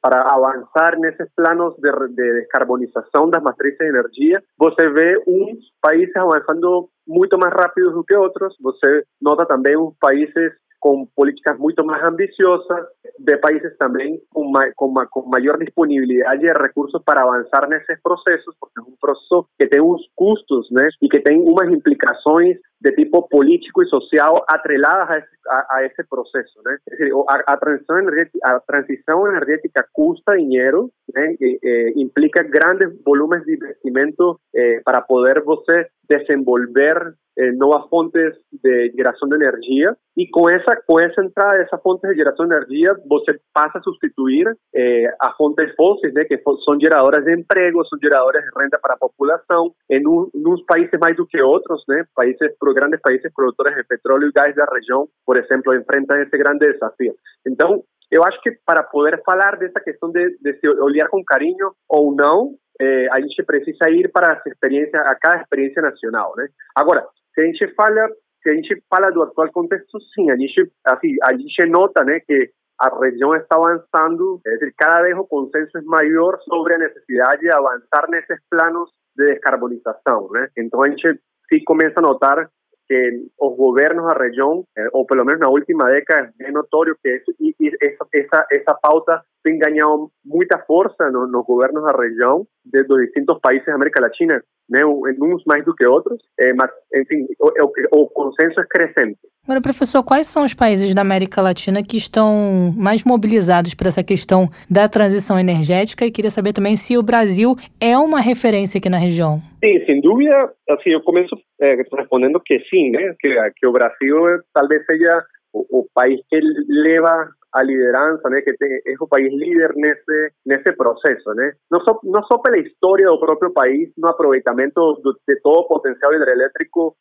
[0.00, 6.14] para avançar nesses planos de, de descarbonização das matrizes de energia, você vê uns países
[6.16, 10.52] avançando muito mais rápido do que outros, você nota também uns países
[10.84, 12.84] com políticas muito mais ambiciosas,
[13.18, 18.78] de países também com, ma ma maior disponibilidade de recursos para avançar nesses processos, porque
[18.78, 20.68] é um processo que tem uns custos
[21.00, 25.84] e que tem umas implicações de tipo político e social atreladas a esse, a, a
[25.86, 26.60] esse processo.
[26.64, 26.76] Né?
[26.88, 32.88] Decir, a, a, transição energética, a transição energética custa dinheiro, né, e, e, implica grandes
[33.04, 39.96] volumes de investimento eh, para poder você desenvolver eh, novas fontes de geração de energia
[40.16, 43.82] e com essa com essa entrada dessas fontes de geração de energia você passa a
[43.82, 48.78] substituir eh, as fontes fósseis né que são geradoras de emprego são geradoras de renda
[48.80, 53.30] para a população em um, uns países mais do que outros né países grandes países
[53.34, 57.14] produtores de petróleo e gás da região por exemplo enfrentam esse grande desafio
[57.46, 61.72] então eu acho que para poder falar dessa questão de, de se olhar com carinho
[61.88, 66.48] ou não eh, a gente precisa ir para as experiências, a cada experiência nacional, né?
[66.74, 68.08] Agora, se a gente fala,
[68.42, 72.20] se a gente fala do atual contexto, sim, a gente, assim, a gente nota, né,
[72.20, 72.50] que
[72.80, 77.42] a região está avançando, é dizer, cada vez o consenso é maior sobre a necessidade
[77.42, 80.48] de avançar nesses planos de descarbonização, né?
[80.58, 82.48] Então a gente sim começa a notar
[82.86, 87.16] que os governos da região, eh, ou pelo menos na última década, é notório que
[87.16, 91.92] isso, e, e essa, essa, essa pauta tem ganhado muita força no, nos governos da
[91.92, 96.18] região, de, dos distintos países da América Latina, né, em uns mais do que outros,
[96.38, 99.18] eh, mas, enfim, o, o, o consenso é crescente.
[99.44, 104.02] Agora, professor, quais são os países da América Latina que estão mais mobilizados para essa
[104.02, 106.06] questão da transição energética?
[106.06, 109.40] E queria saber também se o Brasil é uma referência aqui na região.
[109.62, 110.50] Sim, sem dúvida.
[110.70, 113.14] Assim, eu começo é, respondendo que sim, né?
[113.20, 114.16] Que, que o Brasil
[114.54, 115.22] talvez seja
[115.52, 120.32] o, o país que leva a liderança, né, que tem, é o país líder nesse
[120.44, 121.52] nesse processo, né?
[121.70, 126.12] Não só não só pela história do próprio país, no aproveitamento de todo o potencial
[126.14, 126.96] hidrelétrico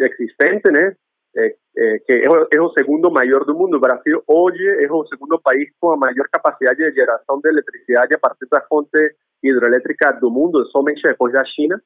[0.00, 0.96] existente, né?
[1.36, 3.80] Eh, eh, que é o, segundo maior do mundo.
[3.80, 8.18] Brasil hoje é o segundo país com a maior capacidade de geração de eletricidade a
[8.18, 8.98] partir da fonte
[9.42, 11.80] hidroelétrica do mundo, somente depois da China,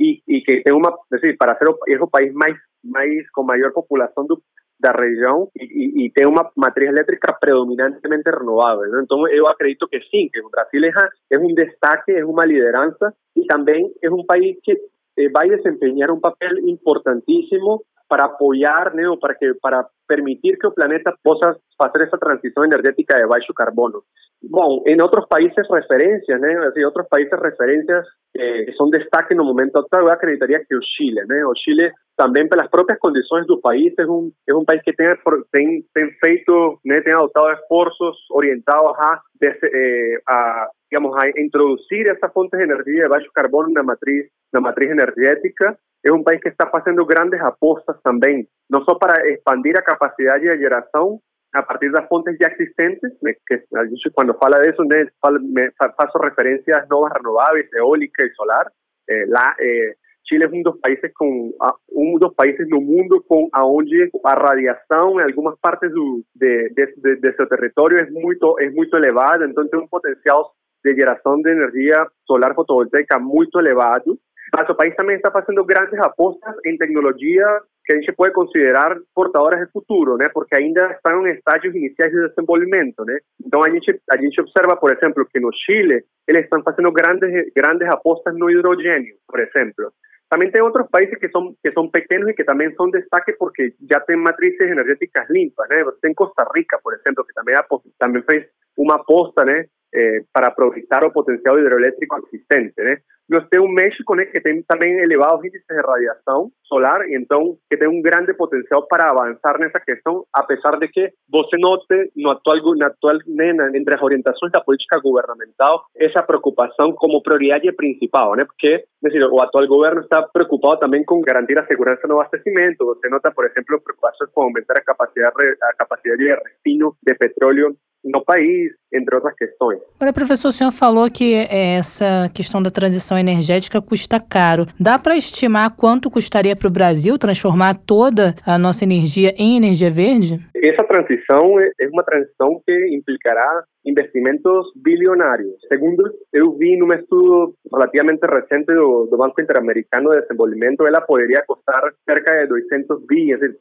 [0.00, 0.92] e, e que tem uma,
[1.38, 4.42] para ser o, o país mais, mais com maior população do,
[4.80, 8.90] da região e, e, tem uma matriz elétrica predominantemente renovável.
[8.90, 9.00] Né?
[9.04, 13.14] Então, eu acredito que sim, que o Brasil é, é um destaque, é uma liderança
[13.36, 14.72] e também é um país que
[15.18, 20.72] eh, vai desempenhar um papel importantíssimo para apoiar, né, para que para permitir que o
[20.72, 24.02] planeta possa fazer essa transição energética de baixo carbono.
[24.42, 28.06] Bom, em outros países referências, né, assim, outros países referências
[28.36, 31.90] eh, que são destaque no momento atual, eu acreditaria que o Chile, né, o Chile
[32.16, 35.08] também pelas próprias condições do país é um é um país que tem
[35.52, 42.28] tem, tem feito, né, tem adotado esforços orientados a, eh, a digamos a introduzir essa
[42.30, 46.48] fonte de energia de baixo carbono na matriz na matriz energética é um país que
[46.48, 51.18] está fazendo grandes apostas também, não só para expandir a capacidade de geração
[51.54, 53.10] a partir das fontes já existentes,
[53.46, 58.66] que quando fala disso, né, faço referência às novas renováveis, eólica e solar.
[59.08, 59.24] Eh,
[59.60, 59.94] eh,
[60.28, 61.50] Chile é um dos países com
[61.90, 66.94] um dos países no mundo com aonde a radiação em algumas partes do, de, de,
[66.98, 70.52] de, de seu território é muito é muito elevada, então tem um potencial
[70.84, 74.18] de geração de energia solar fotovoltaica muito elevado
[74.52, 77.46] mas o país também está fazendo grandes apostas em tecnologia
[77.84, 80.28] que a gente pode considerar portadoras de futuro, né?
[80.32, 83.18] Porque ainda estão em estágios iniciais de desenvolvimento, né?
[83.44, 87.52] Então a gente a gente observa, por exemplo, que no Chile eles estão fazendo grandes
[87.54, 89.90] grandes apostas no hidrogênio, por exemplo.
[90.28, 93.72] Também tem outros países que são que são pequenos e que também são destaque porque
[93.90, 95.82] já tem matrizes energéticas limpas, né?
[96.14, 97.54] Costa Rica, por exemplo, que também
[97.98, 98.46] também fez
[98.76, 99.64] uma aposta, né?
[99.94, 102.98] Eh, para aproveitar o potencial hidroelétrico existente, né?
[103.28, 107.88] Nós temos México, né, que tem também elevados índices de radiação solar, então que tem
[107.88, 112.84] um grande potencial para avançar nessa questão, apesar de que você note no atual, no
[112.84, 118.84] atual né, entre as orientações da política governamental essa preocupação como prioridade principal, né, porque
[119.02, 122.84] decir, o atual governo está preocupado também com garantir a segurança no abastecimento.
[122.86, 127.76] Você nota, por exemplo, preocupações com aumentar a capacidade, a capacidade de refino de petróleo
[128.04, 129.80] no país, entre outras questões.
[129.96, 134.66] Agora, professor, o senhor falou que essa questão da transição energética custa caro.
[134.78, 139.90] Dá para estimar quanto custaria para o Brasil transformar toda a nossa energia em energia
[139.90, 140.38] verde?
[140.62, 145.54] essa transição é, é uma transição que implicará investimentos bilionários.
[145.68, 151.42] Segundo eu vi num estudo relativamente recente do, do Banco Interamericano de Desenvolvimento, ela poderia
[151.46, 153.58] custar cerca de 200 bi, es decir,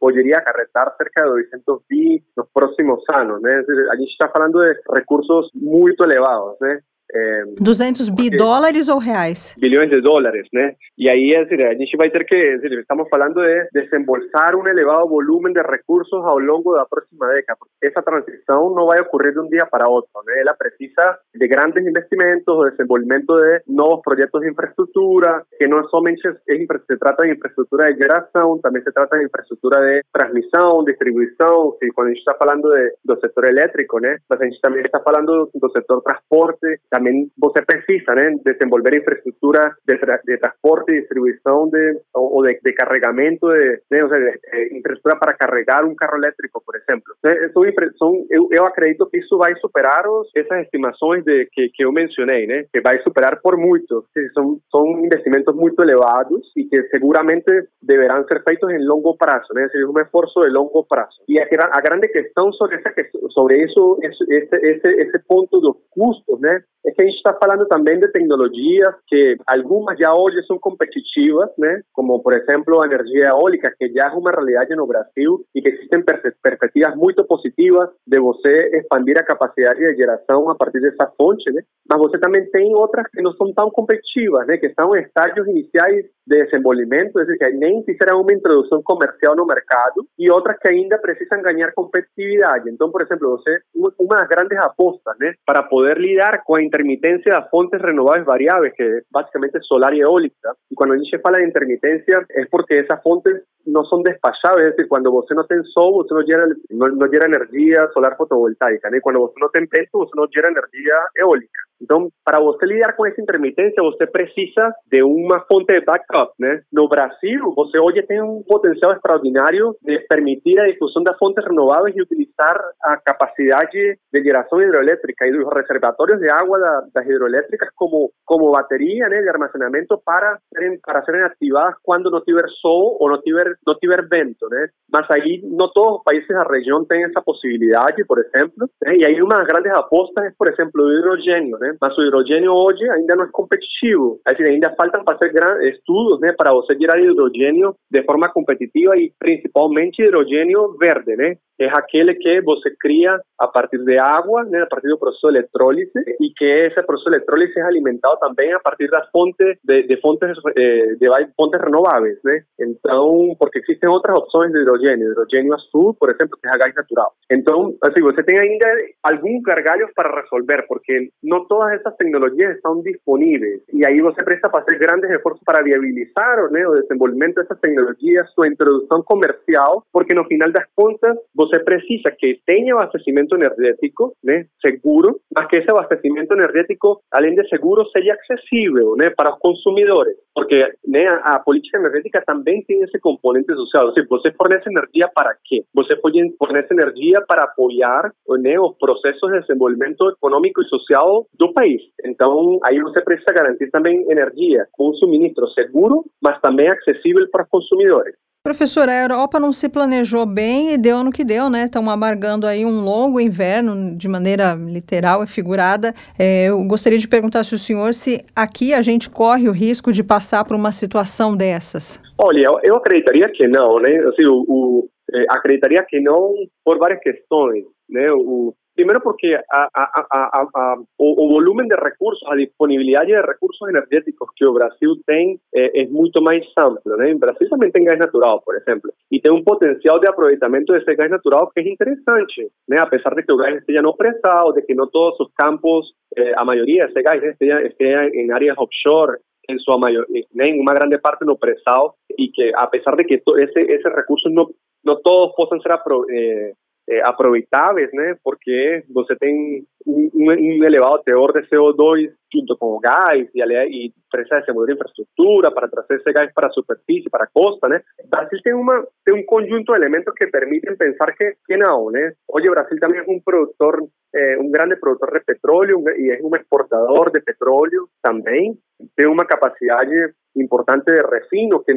[0.00, 3.61] poderia acarretar cerca de 200 bi nos próximos anos, né?
[3.64, 6.80] Decir, a gente está falando de recursos muito elevados, né?
[7.14, 9.54] É, 200 bi dólares ou reais?
[9.58, 10.74] Bilhões de dólares, né?
[10.96, 14.66] E aí, é dizer, a gente vai ter que, dizer, estamos falando de desembolsar um
[14.66, 17.58] elevado volume de recursos ao longo da próxima década.
[17.82, 20.40] Essa transição não vai ocorrer de um dia para outro, né?
[20.40, 26.22] Ela precisa de grandes investimentos, de desenvolvimento de novos projetos de infraestrutura, que não somente
[26.22, 31.88] se trata de infraestrutura de geração, também se trata de infraestrutura de transmissão, distribuição, que
[31.92, 34.18] quando a gente está falando de, do setor elétrico, né?
[34.28, 37.01] Mas a gente também está falando do setor transporte, também
[37.38, 43.46] você precisa né, desenvolver infraestrutura de, tra de transporte distribuição de, ou de, de carregamento,
[43.48, 47.14] de, né, ou seja, de, para carregar um carro elétrico, por exemplo.
[47.52, 47.62] São,
[47.98, 51.92] são, eu, eu acredito que isso vai superar os, essas estimações de, que, que eu
[51.92, 54.04] mencionei, né, que vai superar por muito.
[54.34, 57.50] São, são investimentos muito elevados e que seguramente
[57.82, 61.22] deverão ser feitos em longo prazo, né, é um esforço de longo prazo.
[61.28, 62.92] E a, a grande questão sobre, essa,
[63.30, 64.24] sobre isso, esse,
[64.60, 66.62] esse, esse ponto dos custos, né,
[66.94, 71.80] que a gente está falando também de tecnologias que algumas já hoje são competitivas, né?
[71.92, 75.68] Como, por exemplo, a energia eólica, que já é uma realidade no Brasil e que
[75.68, 76.02] existem
[76.42, 81.62] perspectivas muito positivas de você expandir a capacidade de geração a partir dessa fonte, né?
[81.88, 84.56] Mas você também tem outras que não são tão competitivas, né?
[84.56, 89.46] Que estão em estágios iniciais de desenvolvimento, é que nem fizeram uma introdução comercial no
[89.46, 92.70] mercado e outras que ainda precisam ganhar competitividade.
[92.70, 93.58] Então, por exemplo, você
[93.98, 98.74] uma das grandes apostas, né, para poder lidar com a intermitencia de fuentes renovables variables,
[98.76, 100.52] que básicamente es solar y eólica.
[100.68, 104.88] Y cuando dice fala de intermitencia es porque esas fuentes no son despachables, es decir,
[104.88, 108.98] cuando usted no tiene sol, usted no genera, no, no energía solar fotovoltaica, ¿no?
[109.00, 111.60] cuando usted no tiene viento, usted no genera energía eólica.
[111.80, 116.48] Entonces, para usted lidiar con esa intermitencia, usted precisa de una fuente de backup, ¿no?
[116.70, 121.96] No Brasil, usted hoy tiene un potencial extraordinario de permitir la difusión de fuentes renovables
[121.96, 127.70] y utilizar a capacidad de, generación hidroeléctrica y los reservatorios de agua de las hidroeléctricas
[127.74, 129.20] como, como batería ¿no?
[129.20, 130.40] de almacenamiento para
[130.84, 134.56] para ser activadas cuando no tiver sol o no tiver, no tiver vento, ¿no?
[134.90, 139.04] Mas ahí no todos los países de la región tienen esa posibilidad, por ejemplo, y
[139.04, 141.74] hay unas grandes apostas, es por ejemplo el hidrogênio, né?
[141.80, 144.20] Mas o hidrogênio hoje ainda não é competitivo.
[144.26, 145.32] É decir, ainda faltam fazer
[145.68, 151.36] estudos, né, para você gerar hidrogênio de forma competitiva e principalmente hidrogênio verde, né?
[151.60, 155.38] É aquele que você cria a partir de água, né, a partir do processo de
[155.38, 159.82] eletrólise e que esse processo de eletrólise é alimentado também a partir das fontes de,
[159.84, 162.42] de fontes eh, de fontes renováveis, né?
[162.60, 166.72] Então, porque existem outras opções de hidrogênio, hidrogênio azul, por exemplo, que é a gás
[166.76, 167.12] natural.
[167.28, 168.66] Então, assim, você tem ainda
[169.02, 173.60] alguns gargalhos para resolver, porque não todas essas tecnologias estão disponíveis.
[173.72, 178.46] E aí você precisa fazer grandes esforços para viabilizar né, o desenvolvimento dessas tecnologias, sua
[178.46, 185.18] introdução comercial, porque no final das contas você precisa que tenha abastecimento energético, né, seguro,
[185.34, 190.60] mas que esse abastecimento energético, além de seguro, seja acessível, né, para os consumidores, porque
[190.86, 193.86] né, a, a política energética também tem esse componente social.
[193.86, 195.64] Ou seja, você fornece energia para quê?
[195.74, 195.96] Você
[196.38, 201.82] fornece energia para apoiar né, os processos de desenvolvimento econômico e social do país.
[202.04, 207.46] Então, aí você precisa garantir também energia com um suministro seguro, mas também acessível para
[207.46, 208.14] consumidores.
[208.44, 211.66] Professor, a Europa não se planejou bem e deu no que deu, né?
[211.66, 215.94] Estão amargando aí um longo inverno de maneira literal e figurada.
[216.18, 219.92] É, eu gostaria de perguntar se o senhor se aqui a gente corre o risco
[219.92, 222.02] de passar por uma situação dessas.
[222.18, 223.96] Olha, eu acreditaria que não, né?
[224.08, 226.34] Assim, o, o eh, acreditaria que não
[226.64, 228.10] por várias questões, né?
[228.12, 233.68] O, Primero porque a, a, a, o, o, volumen de recursos, a disponibilidad de recursos
[233.68, 236.96] energéticos que o Brasil tem eh, más amplio.
[236.96, 237.04] ¿no?
[237.04, 240.78] En Brasil también tem gás natural, por ejemplo, y tiene un potencial de aprovechamiento de
[240.78, 242.82] ese gás natural que es interesante, ¿no?
[242.82, 245.32] a pesar de que el gas esté ya no prestado, de que no todos sus
[245.34, 249.18] campos, eh, a mayoría de ese gas esté, esté en áreas offshore,
[249.48, 253.14] en su mayor, en una grande parte no prestado, y que a pesar de que
[253.16, 254.48] ese, ese recurso no,
[254.84, 256.54] no todos puedan ser apro, eh,
[256.88, 258.16] eh, aproveitáveis, né?
[258.24, 263.92] Porque você tem um, um, elevado teor de CO2 junto com o gás e, e
[264.10, 267.80] precisa desenvolver infraestrutura para trazer esse gás para a superfície, para a costa, né?
[268.10, 272.12] Brasil tem uma tem um conjunto de elementos que permitem pensar que, que não, né?
[272.28, 273.78] Hoje Brasil também é um produtor,
[274.14, 278.58] eh, um grande produtor de petróleo e é um exportador de petróleo também.
[278.96, 281.72] Tem uma capacidade importante de refino que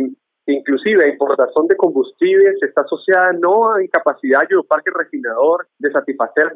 [0.47, 6.51] inclusive la importación de combustibles está asociada no a incapacidad del parque refinador de satisfacer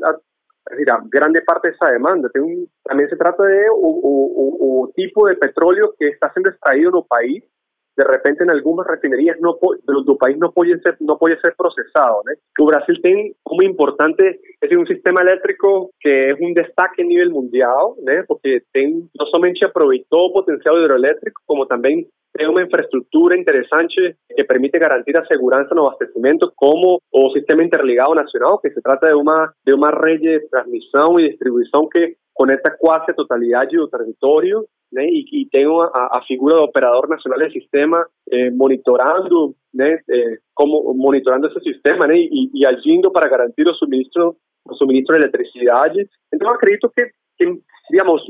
[0.69, 2.29] decir, grande parte de esa demanda.
[2.83, 7.43] también se trata de un tipo de petróleo que está siendo extraído en un país
[7.99, 12.21] de repente en algunas refinerías no del país no puede ser no puede ser procesado
[12.25, 12.65] ¿no?
[12.65, 17.75] Brasil tiene como importante es un sistema eléctrico que es un destaque a nivel mundial
[18.01, 18.13] ¿no?
[18.25, 25.15] porque no solamente aprovechó potencial hidroeléctrico como también tiene una infraestructura interesante que permite garantir
[25.15, 29.73] la seguridad en abastecimiento como o sistema interligado nacional que se trata de una de
[29.73, 33.15] una red de transmisión y distribución que conecta casi a
[34.89, 40.39] totalidad del territorio y, tengo a, figura de operador nacional del sistema eh, monitorando eh,
[40.53, 44.37] como monitorando ese sistema y, y, agindo para garantir el suministro
[44.69, 45.87] el suministro de electricidad.
[46.31, 47.11] Entonces acredito que,
[47.89, 48.21] digamos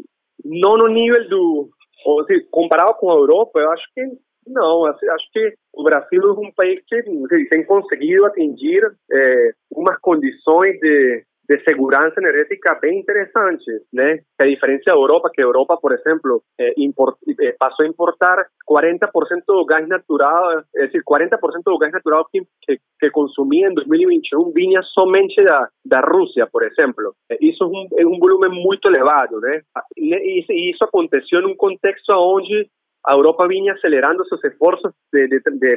[0.44, 1.70] no no nivel do
[2.06, 4.04] ou, comparado con Europa yo acho que
[4.48, 5.54] no acho que
[5.84, 12.78] Brasil es un país que ha conseguido atingir eh, unas condiciones de de seguridad energética
[12.80, 14.04] bien interesantes, ¿no?
[14.04, 19.66] a diferencia de Europa, que Europa, por ejemplo, eh, eh, pasó a importar 40% de
[19.68, 25.42] gas natural, es decir, 40% de gas natural que, que, consumía en 2021 vinha somente
[25.84, 27.16] de Rusia, por ejemplo.
[27.28, 29.82] Eso eh, es un, volumen muy elevado, ¿no?
[29.96, 32.70] Y, eso aconteció en un contexto donde
[33.12, 34.94] Europa vinha acelerando sus esfuerzos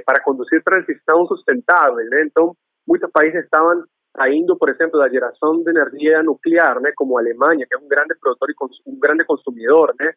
[0.04, 3.84] para conducir transición sustentable, Entonces, muchos países estaban
[4.14, 8.50] saindo, por ejemplo, la generación de energía nuclear, como Alemania, que es un grande productor
[8.50, 10.10] y un grande consumidor, ¿no?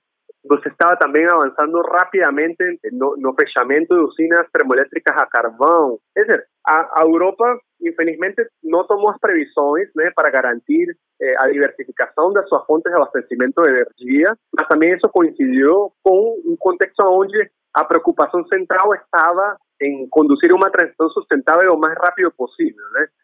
[0.47, 5.97] Você estaba también avanzando rápidamente no, no fechamento de usinas termoeléctricas a carbón.
[6.13, 10.89] Es decir, a, Europa, infelizmente, no tomó las previsiones para garantir
[11.19, 16.13] eh, la diversificación de sus fuentes de abastecimiento de energía, pero también eso coincidió con
[16.43, 22.31] un contexto donde la preocupación central estaba en conducir una transición sustentable lo más rápido
[22.31, 22.81] posible.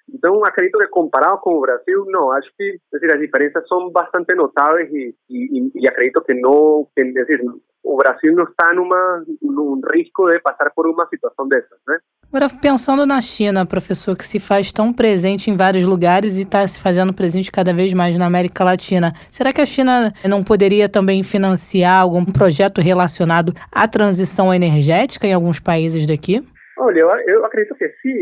[0.08, 4.36] Entonces, acredito que comparado con Brasil, no, acho que, es decir, las diferencias son bastante
[4.36, 7.42] notables y, y, y acredito que no, que, es decir,
[7.84, 11.98] o Brasil não está numa, num risco de passar por uma situação dessas, né?
[12.34, 16.66] Agora, pensando na China, professor, que se faz tão presente em vários lugares e está
[16.66, 20.88] se fazendo presente cada vez mais na América Latina, será que a China não poderia
[20.88, 26.42] também financiar algum projeto relacionado à transição energética em alguns países daqui?
[26.80, 28.16] Olha, eu, acredito que sim.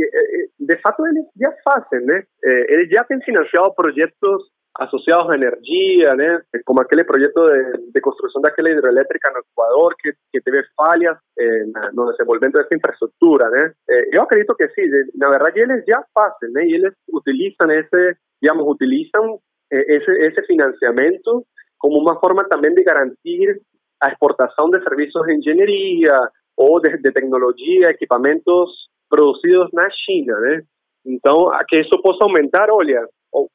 [0.60, 2.24] De fato, eles já fazem, né?
[2.68, 4.42] Eles já têm financiado projetos
[4.80, 6.16] asociados a energía,
[6.66, 11.74] como aquel proyecto de, construcción de aquella hidroeléctrica en Ecuador que, que tiene fallas en
[11.76, 13.48] el desenvolvimiento de esta infraestructura.
[13.88, 14.82] Eh, yo acredito que sí,
[15.16, 19.24] la verdad ellos ya hacen, y ellos utilizan ese, digamos, utilizan
[19.70, 21.44] eh, ese, ese financiamiento
[21.78, 23.62] como una forma también de garantir
[24.02, 26.20] la exportación de servicios de ingeniería
[26.56, 30.36] o de, de tecnología, equipamientos producidos en China.
[31.04, 32.96] Entonces, a que eso pueda aumentar, oye,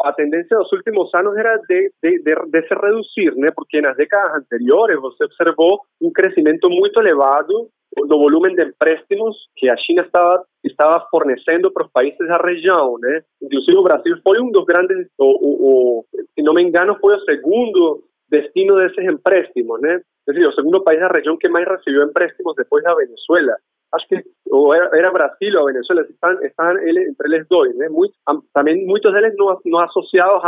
[0.04, 3.96] a tendencia de los últimos años era de, de, de, se reducir, porque en las
[3.96, 10.02] décadas anteriores se observó un crecimiento muy elevado el volumen de empréstimos que a China
[10.02, 13.00] estaba estaba forneciendo para los países de la región.
[13.40, 16.04] Inclusive Brasil fue uno de los grandes, o,
[16.34, 20.82] si no me engano, fue el segundo destino de esos empréstimo, Es decir, el segundo
[20.82, 23.56] país de la región que más recibió empréstimos después de Venezuela
[23.94, 27.88] acho que o era, era ou Venezuela, están, están entre eles dois, né?
[27.88, 28.14] Muito,
[28.52, 30.42] também muitos deles não, não associados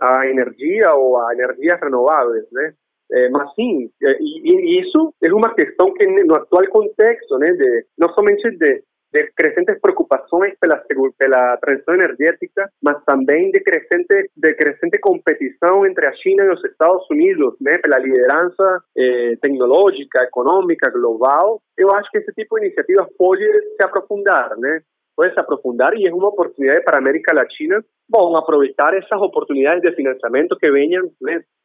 [0.00, 2.74] a energia ou a energias renováveis, né?
[3.12, 7.52] Eh, mas sim, eh, e, e, isso é uma questão que no atual contexto, né,
[7.52, 8.82] de, não somente de
[9.12, 16.12] de crecientes preocupaciones por la transición energética, mas también de creciente, de creciente competición entre
[16.22, 17.70] China y los Estados Unidos, ¿no?
[17.88, 21.58] la lideranza eh, tecnológica, económica, global.
[21.76, 23.46] Yo acho que ese tipo de iniciativas puede
[23.78, 24.68] se aprofundar, ¿no?
[25.14, 29.92] puede se aprofundar y es una oportunidad para América Latina, bueno, aprovechar esas oportunidades de
[29.92, 31.10] financiamiento que vengan,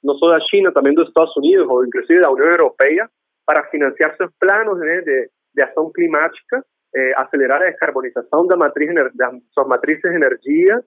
[0.04, 3.10] no solo de China, también de Estados Unidos o inclusive de la Unión Europea,
[3.46, 6.64] para financiar sus planos de, de acción climática
[6.98, 10.84] eh, acelerar a descarbonização da matriz, das suas matrizes de energia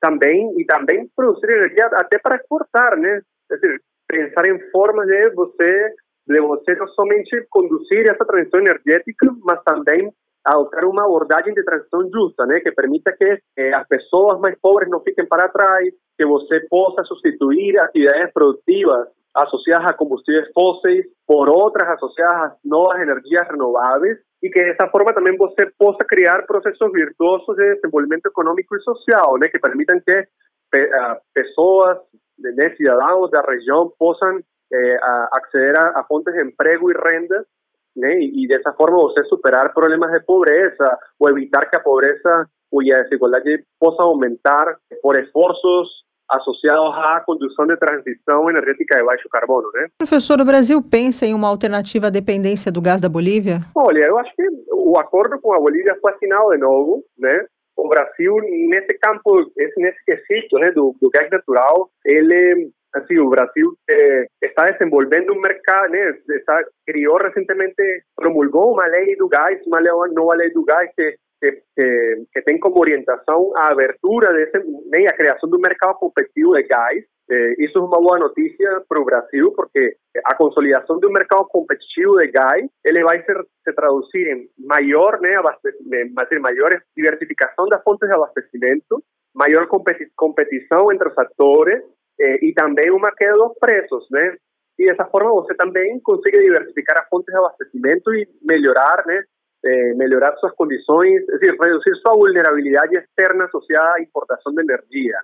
[0.00, 3.20] também e também produzir energia até para exportar, né?
[3.50, 5.94] É decir, pensar em formas de você
[6.26, 10.12] de você não somente conduzir essa transição energética, mas também
[10.44, 14.88] adotar uma abordagem de transição justa, né, que permita que eh, as pessoas mais pobres
[14.88, 21.48] não fiquem para trás, que você possa substituir atividades produtivas asociadas a combustibles fósiles por
[21.48, 26.44] otras asociadas a nuevas energías renovables y que de esa forma también você possa crear
[26.46, 31.98] procesos virtuosos de desenvolvimiento económico y social, que permitan que uh, pessoas,
[32.76, 34.96] ciudadanos de la región puedan eh,
[35.30, 37.46] acceder a, a, fontes de empleo y renda
[37.94, 38.20] né?
[38.20, 43.02] E, dessa forma você superar problemas de pobreza ou evitar que a pobreza ou a
[43.02, 49.86] desigualdade possa aumentar por esforços associados à condução de transição energética de baixo carbono, né?
[49.98, 53.60] Professor, o Brasil pensa em uma alternativa à dependência do gás da Bolívia?
[53.74, 57.44] Olha, eu acho que o acordo com a Bolívia foi assinado de novo, né?
[57.76, 58.36] O Brasil,
[58.68, 64.66] nesse campo, nesse quesito né, do, do gás natural, ele assim, o Brasil eh, está
[64.66, 67.82] desenvolvendo um mercado, né, está, criou recentemente,
[68.14, 72.58] promulgou uma lei do gás, uma nova lei do gás que que, que, que tem
[72.60, 77.04] como orientação a abertura desse, né, a criação do mercado competitivo de gás.
[77.28, 82.18] Eh, isso é uma boa notícia para o Brasil, porque a consolidação do mercado competitivo
[82.18, 88.08] de gás ele vai ser, se traduzir em maior, né, abastecimento, maior diversificação das fontes
[88.08, 89.02] de abastecimento,
[89.34, 90.06] maior competi
[90.92, 91.82] entre os atores
[92.20, 94.36] eh, e também uma queda dos preços, né?
[94.78, 99.22] E dessa forma você também consegue diversificar as fontes de abastecimento e melhorar, né,
[99.64, 105.16] eh, melhorar sus condiciones, es decir, reducir su vulnerabilidad externa asociada a importación de energía.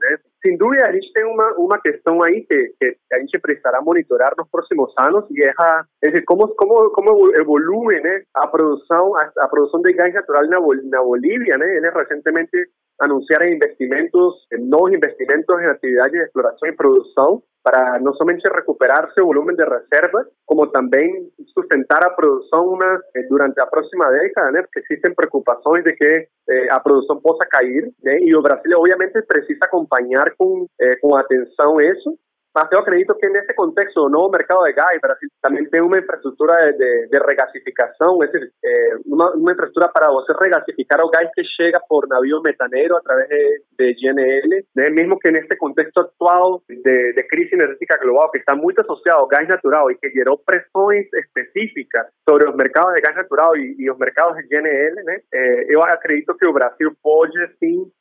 [0.42, 2.72] Sin duda, a gente tem uma, uma questão aí que,
[3.12, 7.34] a gente precisará monitorar nos próximos anos e é, a, é decir, como, como, como
[7.34, 11.58] evolui né, a, produção, a, a de gás natural na, na Bolívia.
[11.58, 11.76] Né?
[11.76, 12.56] Eles recentemente
[13.00, 19.24] anunciaram investimentos, novos investimentos em atividades de exploração e produção para no solamente recuperar su
[19.24, 22.78] volumen de reservas, como también sustentar a producción
[23.14, 27.90] eh, durante la próxima década, porque existen preocupaciones de que eh, a producción possa cair,
[28.02, 32.14] y el Brasil obviamente precisa acompañar con, eh, con atención eso,
[32.58, 35.96] Mas eu acredito que nesse contexto, o novo mercado de gás, Brasil também tem uma
[35.96, 41.30] infraestrutura de, de regasificação, é, decir, é, uma, uma, infraestrutura para você regasificar o gás
[41.32, 44.90] que chega por navio metaneiro através de, de GNL, né?
[44.90, 49.28] mesmo que neste contexto atual de, de, crise energética global, que está muito associado ao
[49.28, 53.88] gás natural e que gerou pressões específicas sobre os mercados de gás natural e, e
[53.88, 55.20] os mercados de GNL, né?
[55.32, 57.97] É, eu acredito que o Brasil pode, sim, Eh,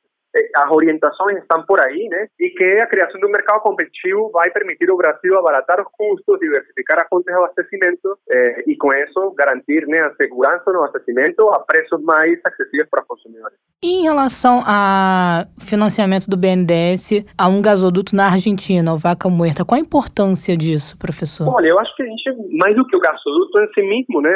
[0.55, 2.27] as orientações estão por aí, né?
[2.39, 6.39] E que a criação de um mercado competitivo vai permitir ao Brasil abaratar os custos,
[6.39, 11.47] diversificar as fontes de abastecimento eh, e com isso garantir né, a segurança no abastecimento
[11.49, 13.57] a preços mais acessíveis para os consumidores.
[13.83, 19.63] E em relação ao financiamento do BNDES a um gasoduto na Argentina, o Vaca Muerta,
[19.63, 21.47] qual a importância disso, professor?
[21.47, 22.23] Olha, eu acho que a gente,
[22.57, 24.31] mais do que o gasoduto em si mesmo, né?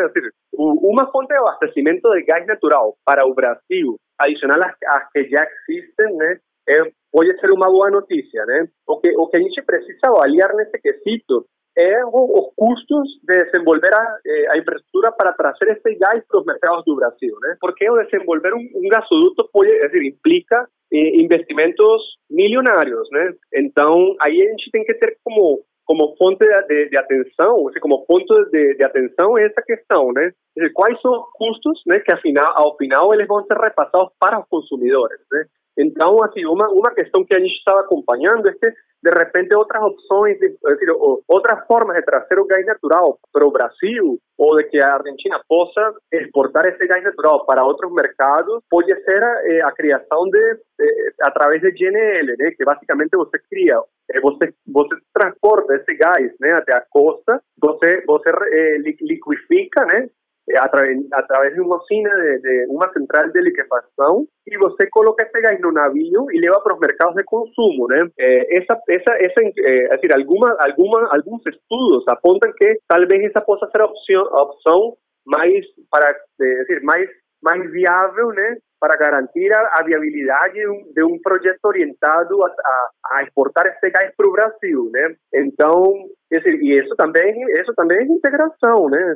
[0.53, 6.15] Uma fonte de abastecimento de gás natural para o Brasil adicional às, que já existem,
[6.17, 6.37] né,
[6.69, 8.67] é, pode ser uma boa notícia, né?
[8.87, 11.45] O que, o que a gente precisa avaliar nesse quesito
[11.77, 16.45] é os custos de desenvolver a, eh, a infraestrutura para trazer esse gás para os
[16.45, 17.55] mercados do Brasil, né?
[17.61, 23.33] Porque o desenvolver um, um gasoduto pode, é decir, implica eh, investimentos milionários, né?
[23.53, 28.05] Então, aí a gente tem que ter como como fonte de, de atenção, assim, como
[28.05, 30.31] ponto de, de atenção essa questão, né?
[30.73, 34.47] Quais são os custos, né, que afinal, ao final eles vão ser repassados para os
[34.47, 35.45] consumidores, né?
[35.77, 38.69] Então, assim, uma, uma questão que a gente estava acompanhando é que,
[39.03, 40.91] de repente, outras opções, de, é
[41.27, 45.41] outras formas de trazer o gás natural para o Brasil, ou de que a Argentina
[45.47, 51.13] possa exportar esse gás natural para outros mercados, pode ser eh, a criação de, eh,
[51.21, 53.79] através de GNL, né, que basicamente você cria,
[54.11, 60.09] eh, você, você transporta esse gás né, até a costa, você, você eh, liquifica, né,
[60.49, 64.57] eh, a, través, a través de uma usina, de, de, uma central de liquefação, e
[64.57, 68.07] você coloca esse gás no navio e leva para os mercados de consumo, né?
[68.19, 73.67] É, essa, essa, essa, é, assim, alguma, alguma, alguns estudos apontam que talvez essa possa
[73.71, 77.07] ser a opção, a opção mais para, é, decir, mais
[77.41, 82.47] mais viável, né, para garantir a, a viabilidade de um, de um, projeto orientado a,
[82.47, 85.15] a, a exportar esse gás para o Brasil, né?
[85.35, 85.83] Então,
[86.31, 87.31] esse, e isso também,
[87.61, 89.15] isso também é integração, né?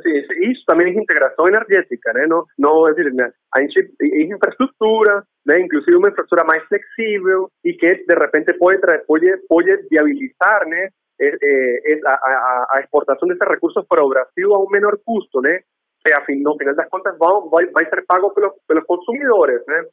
[0.51, 2.27] Isso também é integração energética, né?
[2.27, 3.31] Não, não, é dizer, né?
[3.55, 5.59] a gente é infraestrutura, né?
[5.59, 10.89] Inclusive uma infraestrutura mais flexível e que de repente pode pode pode viabilizar, né?
[11.19, 15.39] É, é, a, a, a, exportação desses recursos para o Brasil a um menor custo,
[15.39, 15.61] né?
[16.25, 19.83] Que no final das contas vão, vai, vai ser pago pelos, pelos consumidores, né?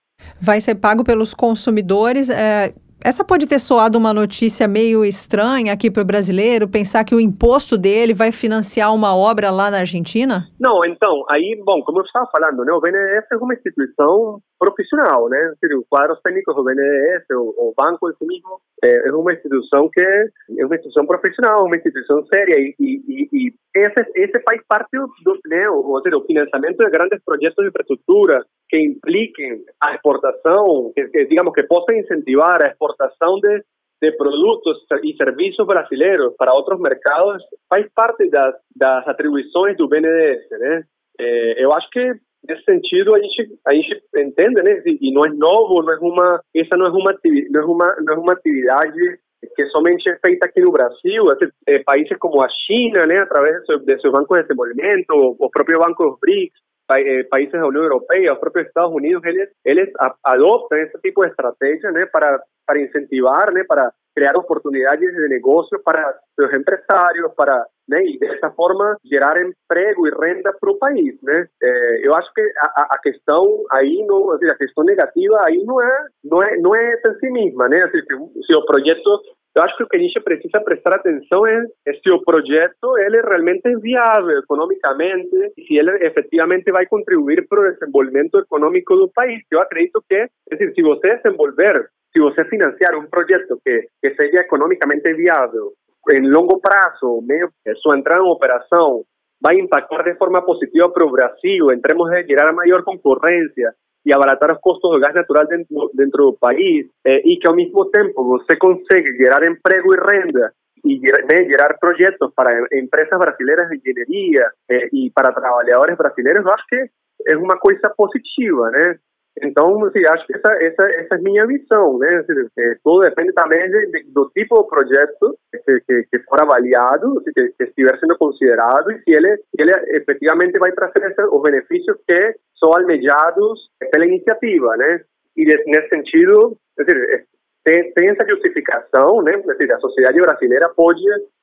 [0.41, 2.29] Vai ser pago pelos consumidores.
[2.29, 2.73] É,
[3.05, 7.21] essa pode ter soado uma notícia meio estranha aqui para o brasileiro, pensar que o
[7.21, 10.47] imposto dele vai financiar uma obra lá na Argentina?
[10.61, 15.29] Não, então, aí, bom, como eu estava falando, né, o BNDES é uma instituição profissional,
[15.29, 15.53] né?
[15.77, 19.89] Os quadros técnicos do BNDES, o, o banco em si mesmo, é, é, uma instituição
[19.93, 25.33] que é uma instituição profissional, uma instituição séria e, e, e esse, faz parte do,
[25.47, 25.65] né,
[26.03, 31.53] seja, o financiamento de grandes projetos de infraestrutura que impliquem a exportação, que, que digamos
[31.55, 33.63] que possam incentivar a exportação de,
[34.03, 40.51] de produtos e serviços brasileiros para outros mercados, faz parte das, das atribuições do BNDES,
[40.51, 40.85] né?
[41.19, 42.15] É, eu acho que
[42.49, 44.83] nesse sentido a gente a gente entende, né?
[44.87, 47.15] E não é novo, não é uma essa não é uma
[47.51, 49.19] não é uma não é uma atividade
[49.55, 51.25] que somente é feita aqui no Brasil,
[51.67, 55.51] é, países como a China, né, através de, seus, de seus bancos de desenvolvimento, os
[55.51, 56.55] próprios bancos BRICS,
[56.99, 59.89] eh, países da União Europeia, os próprios Estados Unidos, eles, eles
[60.25, 66.53] adoptam tipo de estratégia né, para, para incentivar, para criar oportunidades de negócio para os
[66.53, 71.47] empresários, para né, e dessa forma gerar emprego e renda para o país, né?
[71.63, 76.07] É, eu acho que a, a questão aí não, a questão negativa aí não é
[76.25, 77.89] não é não é em si mesma, né?
[77.91, 79.21] Se, o projeto
[79.55, 82.99] eu acho que o que a gente precisa prestar atenção é, é se o projeto
[82.99, 89.11] ele realmente é viável economicamente se ele efetivamente vai contribuir para o desenvolvimento econômico do
[89.11, 89.43] país.
[89.51, 94.15] Eu acredito que, é decir, se você desenvolver, se você financiar um projeto que, que
[94.15, 95.73] seja economicamente viável
[96.11, 99.05] em longo prazo, meio, sua entrada em operação
[99.41, 103.75] vai impactar de forma positiva para Brasil em termos de gerar maior concorrência,
[104.05, 107.85] e abaratar os custos do gás natural dentro, dentro do país eh, que ao mesmo
[107.87, 110.53] tempo você consegue gerar emprego e renda
[110.85, 116.67] né, gerar projetos para empresas brasileiras de engenharia eh, e para trabalhadores brasileiros, eu acho
[116.67, 116.87] que
[117.29, 118.99] é uma coisa positiva, né?
[119.41, 122.17] Então, assim, acho que essa, essa, essa é a minha visão, né?
[122.17, 126.43] Assim, é, tudo depende também de, de, do tipo de projeto que, que, que for
[126.43, 131.97] avaliado, que, que, estiver sendo considerado e se ele, ele efetivamente vai trazer os benefícios
[132.07, 135.01] que são almejados pela iniciativa, né?
[135.37, 137.25] E nesse sentido, dizer,
[137.65, 139.33] tem, tem essa justificação, né?
[139.35, 141.03] A sociedade brasileira pode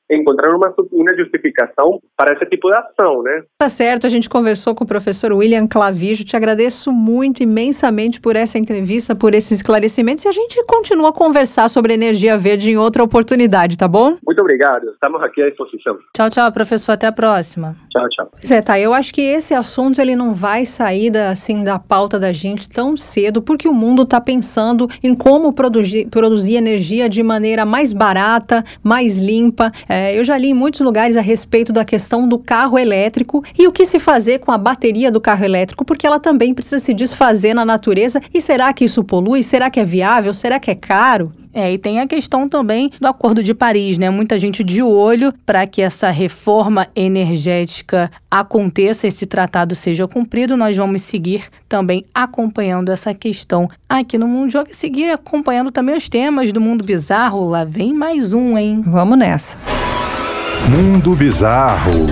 [0.09, 3.43] encontrar uma, uma justificação para esse tipo de ação, né?
[3.57, 8.35] Tá certo, a gente conversou com o professor William Clavijo, te agradeço muito, imensamente por
[8.35, 12.77] essa entrevista, por esses esclarecimentos e a gente continua a conversar sobre energia verde em
[12.77, 14.17] outra oportunidade, tá bom?
[14.25, 15.97] Muito obrigado, estamos aqui à disposição.
[16.15, 17.75] Tchau, tchau, professor, até a próxima.
[17.91, 18.31] Tchau, tchau.
[18.45, 22.19] Zé, tá, eu acho que esse assunto ele não vai sair da, assim, da pauta
[22.19, 27.21] da gente tão cedo, porque o mundo está pensando em como produzir, produzir energia de
[27.21, 31.73] maneira mais barata, mais limpa, é, é, eu já li em muitos lugares a respeito
[31.73, 35.43] da questão do carro elétrico e o que se fazer com a bateria do carro
[35.43, 38.21] elétrico, porque ela também precisa se desfazer na natureza.
[38.33, 39.43] E será que isso polui?
[39.43, 40.33] Será que é viável?
[40.33, 41.33] Será que é caro?
[41.51, 44.09] É, e tem a questão também do Acordo de Paris, né?
[44.09, 50.55] Muita gente de olho para que essa reforma energética aconteça, esse tratado seja cumprido.
[50.55, 55.97] Nós vamos seguir também acompanhando essa questão aqui no Mundo Joga e seguir acompanhando também
[55.97, 57.49] os temas do Mundo Bizarro.
[57.49, 58.81] Lá vem mais um, hein?
[58.85, 59.78] Vamos nessa.
[60.67, 62.05] Mundo Bizarro.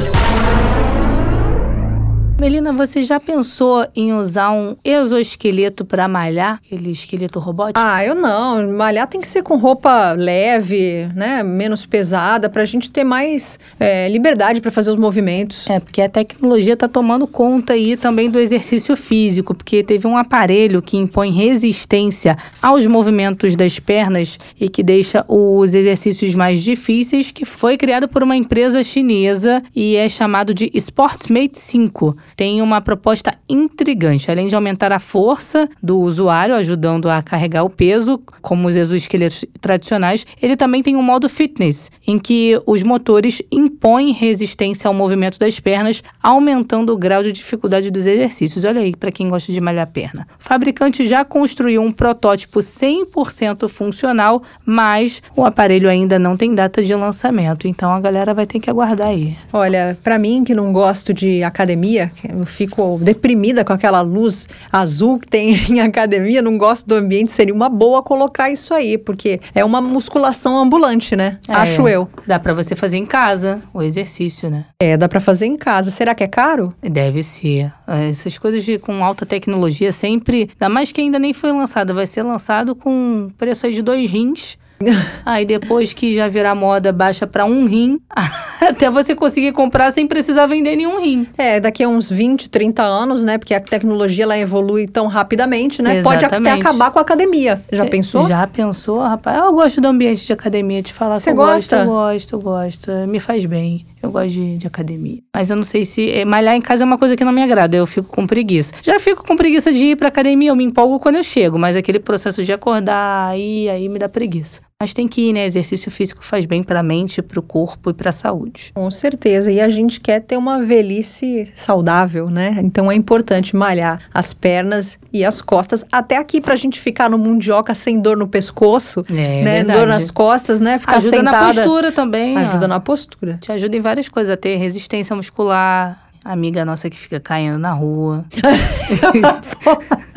[2.39, 6.61] Melina, você já pensou em usar um exoesqueleto para malhar?
[6.63, 7.79] Aquele esqueleto robótico?
[7.83, 8.73] Ah, eu não.
[8.73, 11.41] Malhar tem que ser com roupa leve, né?
[11.41, 15.67] Menos pesada, para a gente ter mais é, liberdade para fazer os movimentos.
[15.67, 20.15] É, porque a tecnologia está tomando conta aí também do exercício físico, porque teve um
[20.15, 27.31] aparelho que impõe resistência aos movimentos das pernas e que deixa os exercícios mais difíceis,
[27.31, 32.79] que foi criado por uma empresa chinesa e é chamado de Sportsmate 5 tem uma
[32.79, 34.29] proposta intrigante.
[34.29, 39.43] Além de aumentar a força do usuário, ajudando a carregar o peso, como os exoesqueletos
[39.59, 45.39] tradicionais, ele também tem um modo fitness, em que os motores impõem resistência ao movimento
[45.39, 48.63] das pernas, aumentando o grau de dificuldade dos exercícios.
[48.63, 50.27] Olha aí, para quem gosta de malhar a perna.
[50.39, 56.83] O fabricante já construiu um protótipo 100% funcional, mas o aparelho ainda não tem data
[56.83, 59.35] de lançamento, então a galera vai ter que aguardar aí.
[59.51, 65.19] Olha, para mim que não gosto de academia, eu fico deprimida com aquela luz azul
[65.19, 67.31] que tem em academia, não gosto do ambiente.
[67.31, 71.39] Seria uma boa colocar isso aí, porque é uma musculação ambulante, né?
[71.47, 72.09] É, Acho eu.
[72.25, 74.65] Dá para você fazer em casa o exercício, né?
[74.79, 75.91] É, dá para fazer em casa.
[75.91, 76.73] Será que é caro?
[76.81, 77.71] Deve ser.
[77.87, 81.93] É, essas coisas de, com alta tecnologia sempre, ainda mais que ainda nem foi lançado,
[81.93, 84.57] vai ser lançado com preço aí de dois rins
[85.25, 87.99] Aí depois que já virar moda, baixa para um rim,
[88.61, 91.27] até você conseguir comprar sem precisar vender nenhum rim.
[91.37, 93.37] É, daqui a uns 20, 30 anos, né?
[93.37, 95.97] Porque a tecnologia ela evolui tão rapidamente, né?
[95.97, 96.23] Exatamente.
[96.23, 97.61] Pode até acabar com a academia.
[97.71, 98.27] Já é, pensou?
[98.27, 99.37] Já pensou, rapaz?
[99.37, 101.85] Eu gosto do ambiente de academia, te falar Você gosta?
[101.85, 103.07] Gosto, eu gosto, eu gosto.
[103.07, 103.85] Me faz bem.
[104.01, 105.19] Eu gosto de, de, academia.
[105.35, 106.09] Mas eu não sei se.
[106.11, 107.75] É, malhar em casa é uma coisa que não me agrada.
[107.75, 108.73] Eu fico com preguiça.
[108.83, 110.49] Já fico com preguiça de ir pra academia.
[110.49, 111.57] Eu me empolgo quando eu chego.
[111.57, 114.61] Mas aquele processo de acordar, aí, aí me dá preguiça.
[114.79, 115.43] Mas tem que ir, né?
[115.43, 118.71] Exercício físico faz bem para a mente, para o corpo e para a saúde.
[118.75, 119.51] Com certeza.
[119.51, 122.57] E a gente quer ter uma velhice saudável, né?
[122.61, 125.83] Então é importante malhar as pernas e as costas.
[125.91, 129.43] Até aqui para a gente ficar no mundioca sem dor no pescoço, é, né?
[129.43, 129.79] Verdade.
[129.79, 130.77] Dor nas costas, né?
[130.77, 131.41] Ficar ajuda sentada.
[131.41, 132.37] na postura também.
[132.37, 132.69] Ajuda ó.
[132.69, 133.39] na postura.
[133.41, 137.73] Te ajuda em várias coisas, a ter resistência muscular, amiga nossa que fica caindo na
[137.73, 138.25] rua.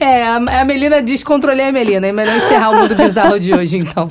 [0.00, 2.06] é, a, Melina descontrolei a Melina.
[2.06, 4.08] É melhor encerrar o mundo bizarro de hoje, então.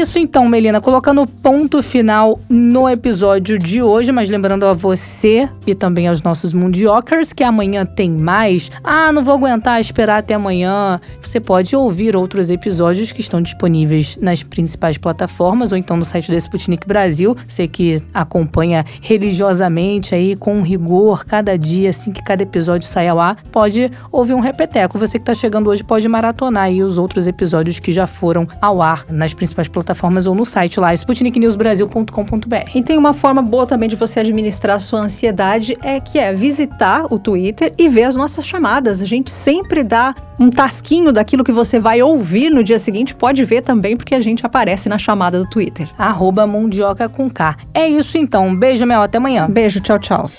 [0.00, 5.74] Isso então, Melina, colocando ponto final no episódio de hoje, mas lembrando a você e
[5.74, 8.70] também aos nossos mundiocers que amanhã tem mais.
[8.84, 11.00] Ah, não vou aguentar esperar até amanhã.
[11.20, 16.30] Você pode ouvir outros episódios que estão disponíveis nas principais plataformas ou então no site
[16.30, 17.36] da Sputnik Brasil.
[17.48, 23.18] Você que acompanha religiosamente aí com rigor cada dia assim que cada episódio sai ao
[23.18, 24.98] ar, pode ouvir um repeteco.
[24.98, 28.80] Você que está chegando hoje pode maratonar aí os outros episódios que já foram ao
[28.80, 32.70] ar nas principais plataformas plataformas ou no site lá, sputniknewsbrasil.com.br.
[32.74, 36.32] E tem uma forma boa também de você administrar a sua ansiedade, é que é
[36.32, 39.00] visitar o Twitter e ver as nossas chamadas.
[39.00, 43.44] A gente sempre dá um tasquinho daquilo que você vai ouvir no dia seguinte, pode
[43.44, 45.88] ver também, porque a gente aparece na chamada do Twitter.
[45.96, 47.56] Arroba Mundioca com K.
[47.72, 48.54] É isso então.
[48.54, 49.02] Beijo, Mel.
[49.02, 49.48] Até amanhã.
[49.48, 50.30] Beijo, tchau, tchau.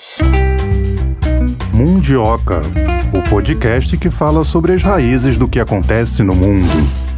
[1.72, 2.62] Mundioca,
[3.12, 7.09] o podcast que fala sobre as raízes do que acontece no mundo.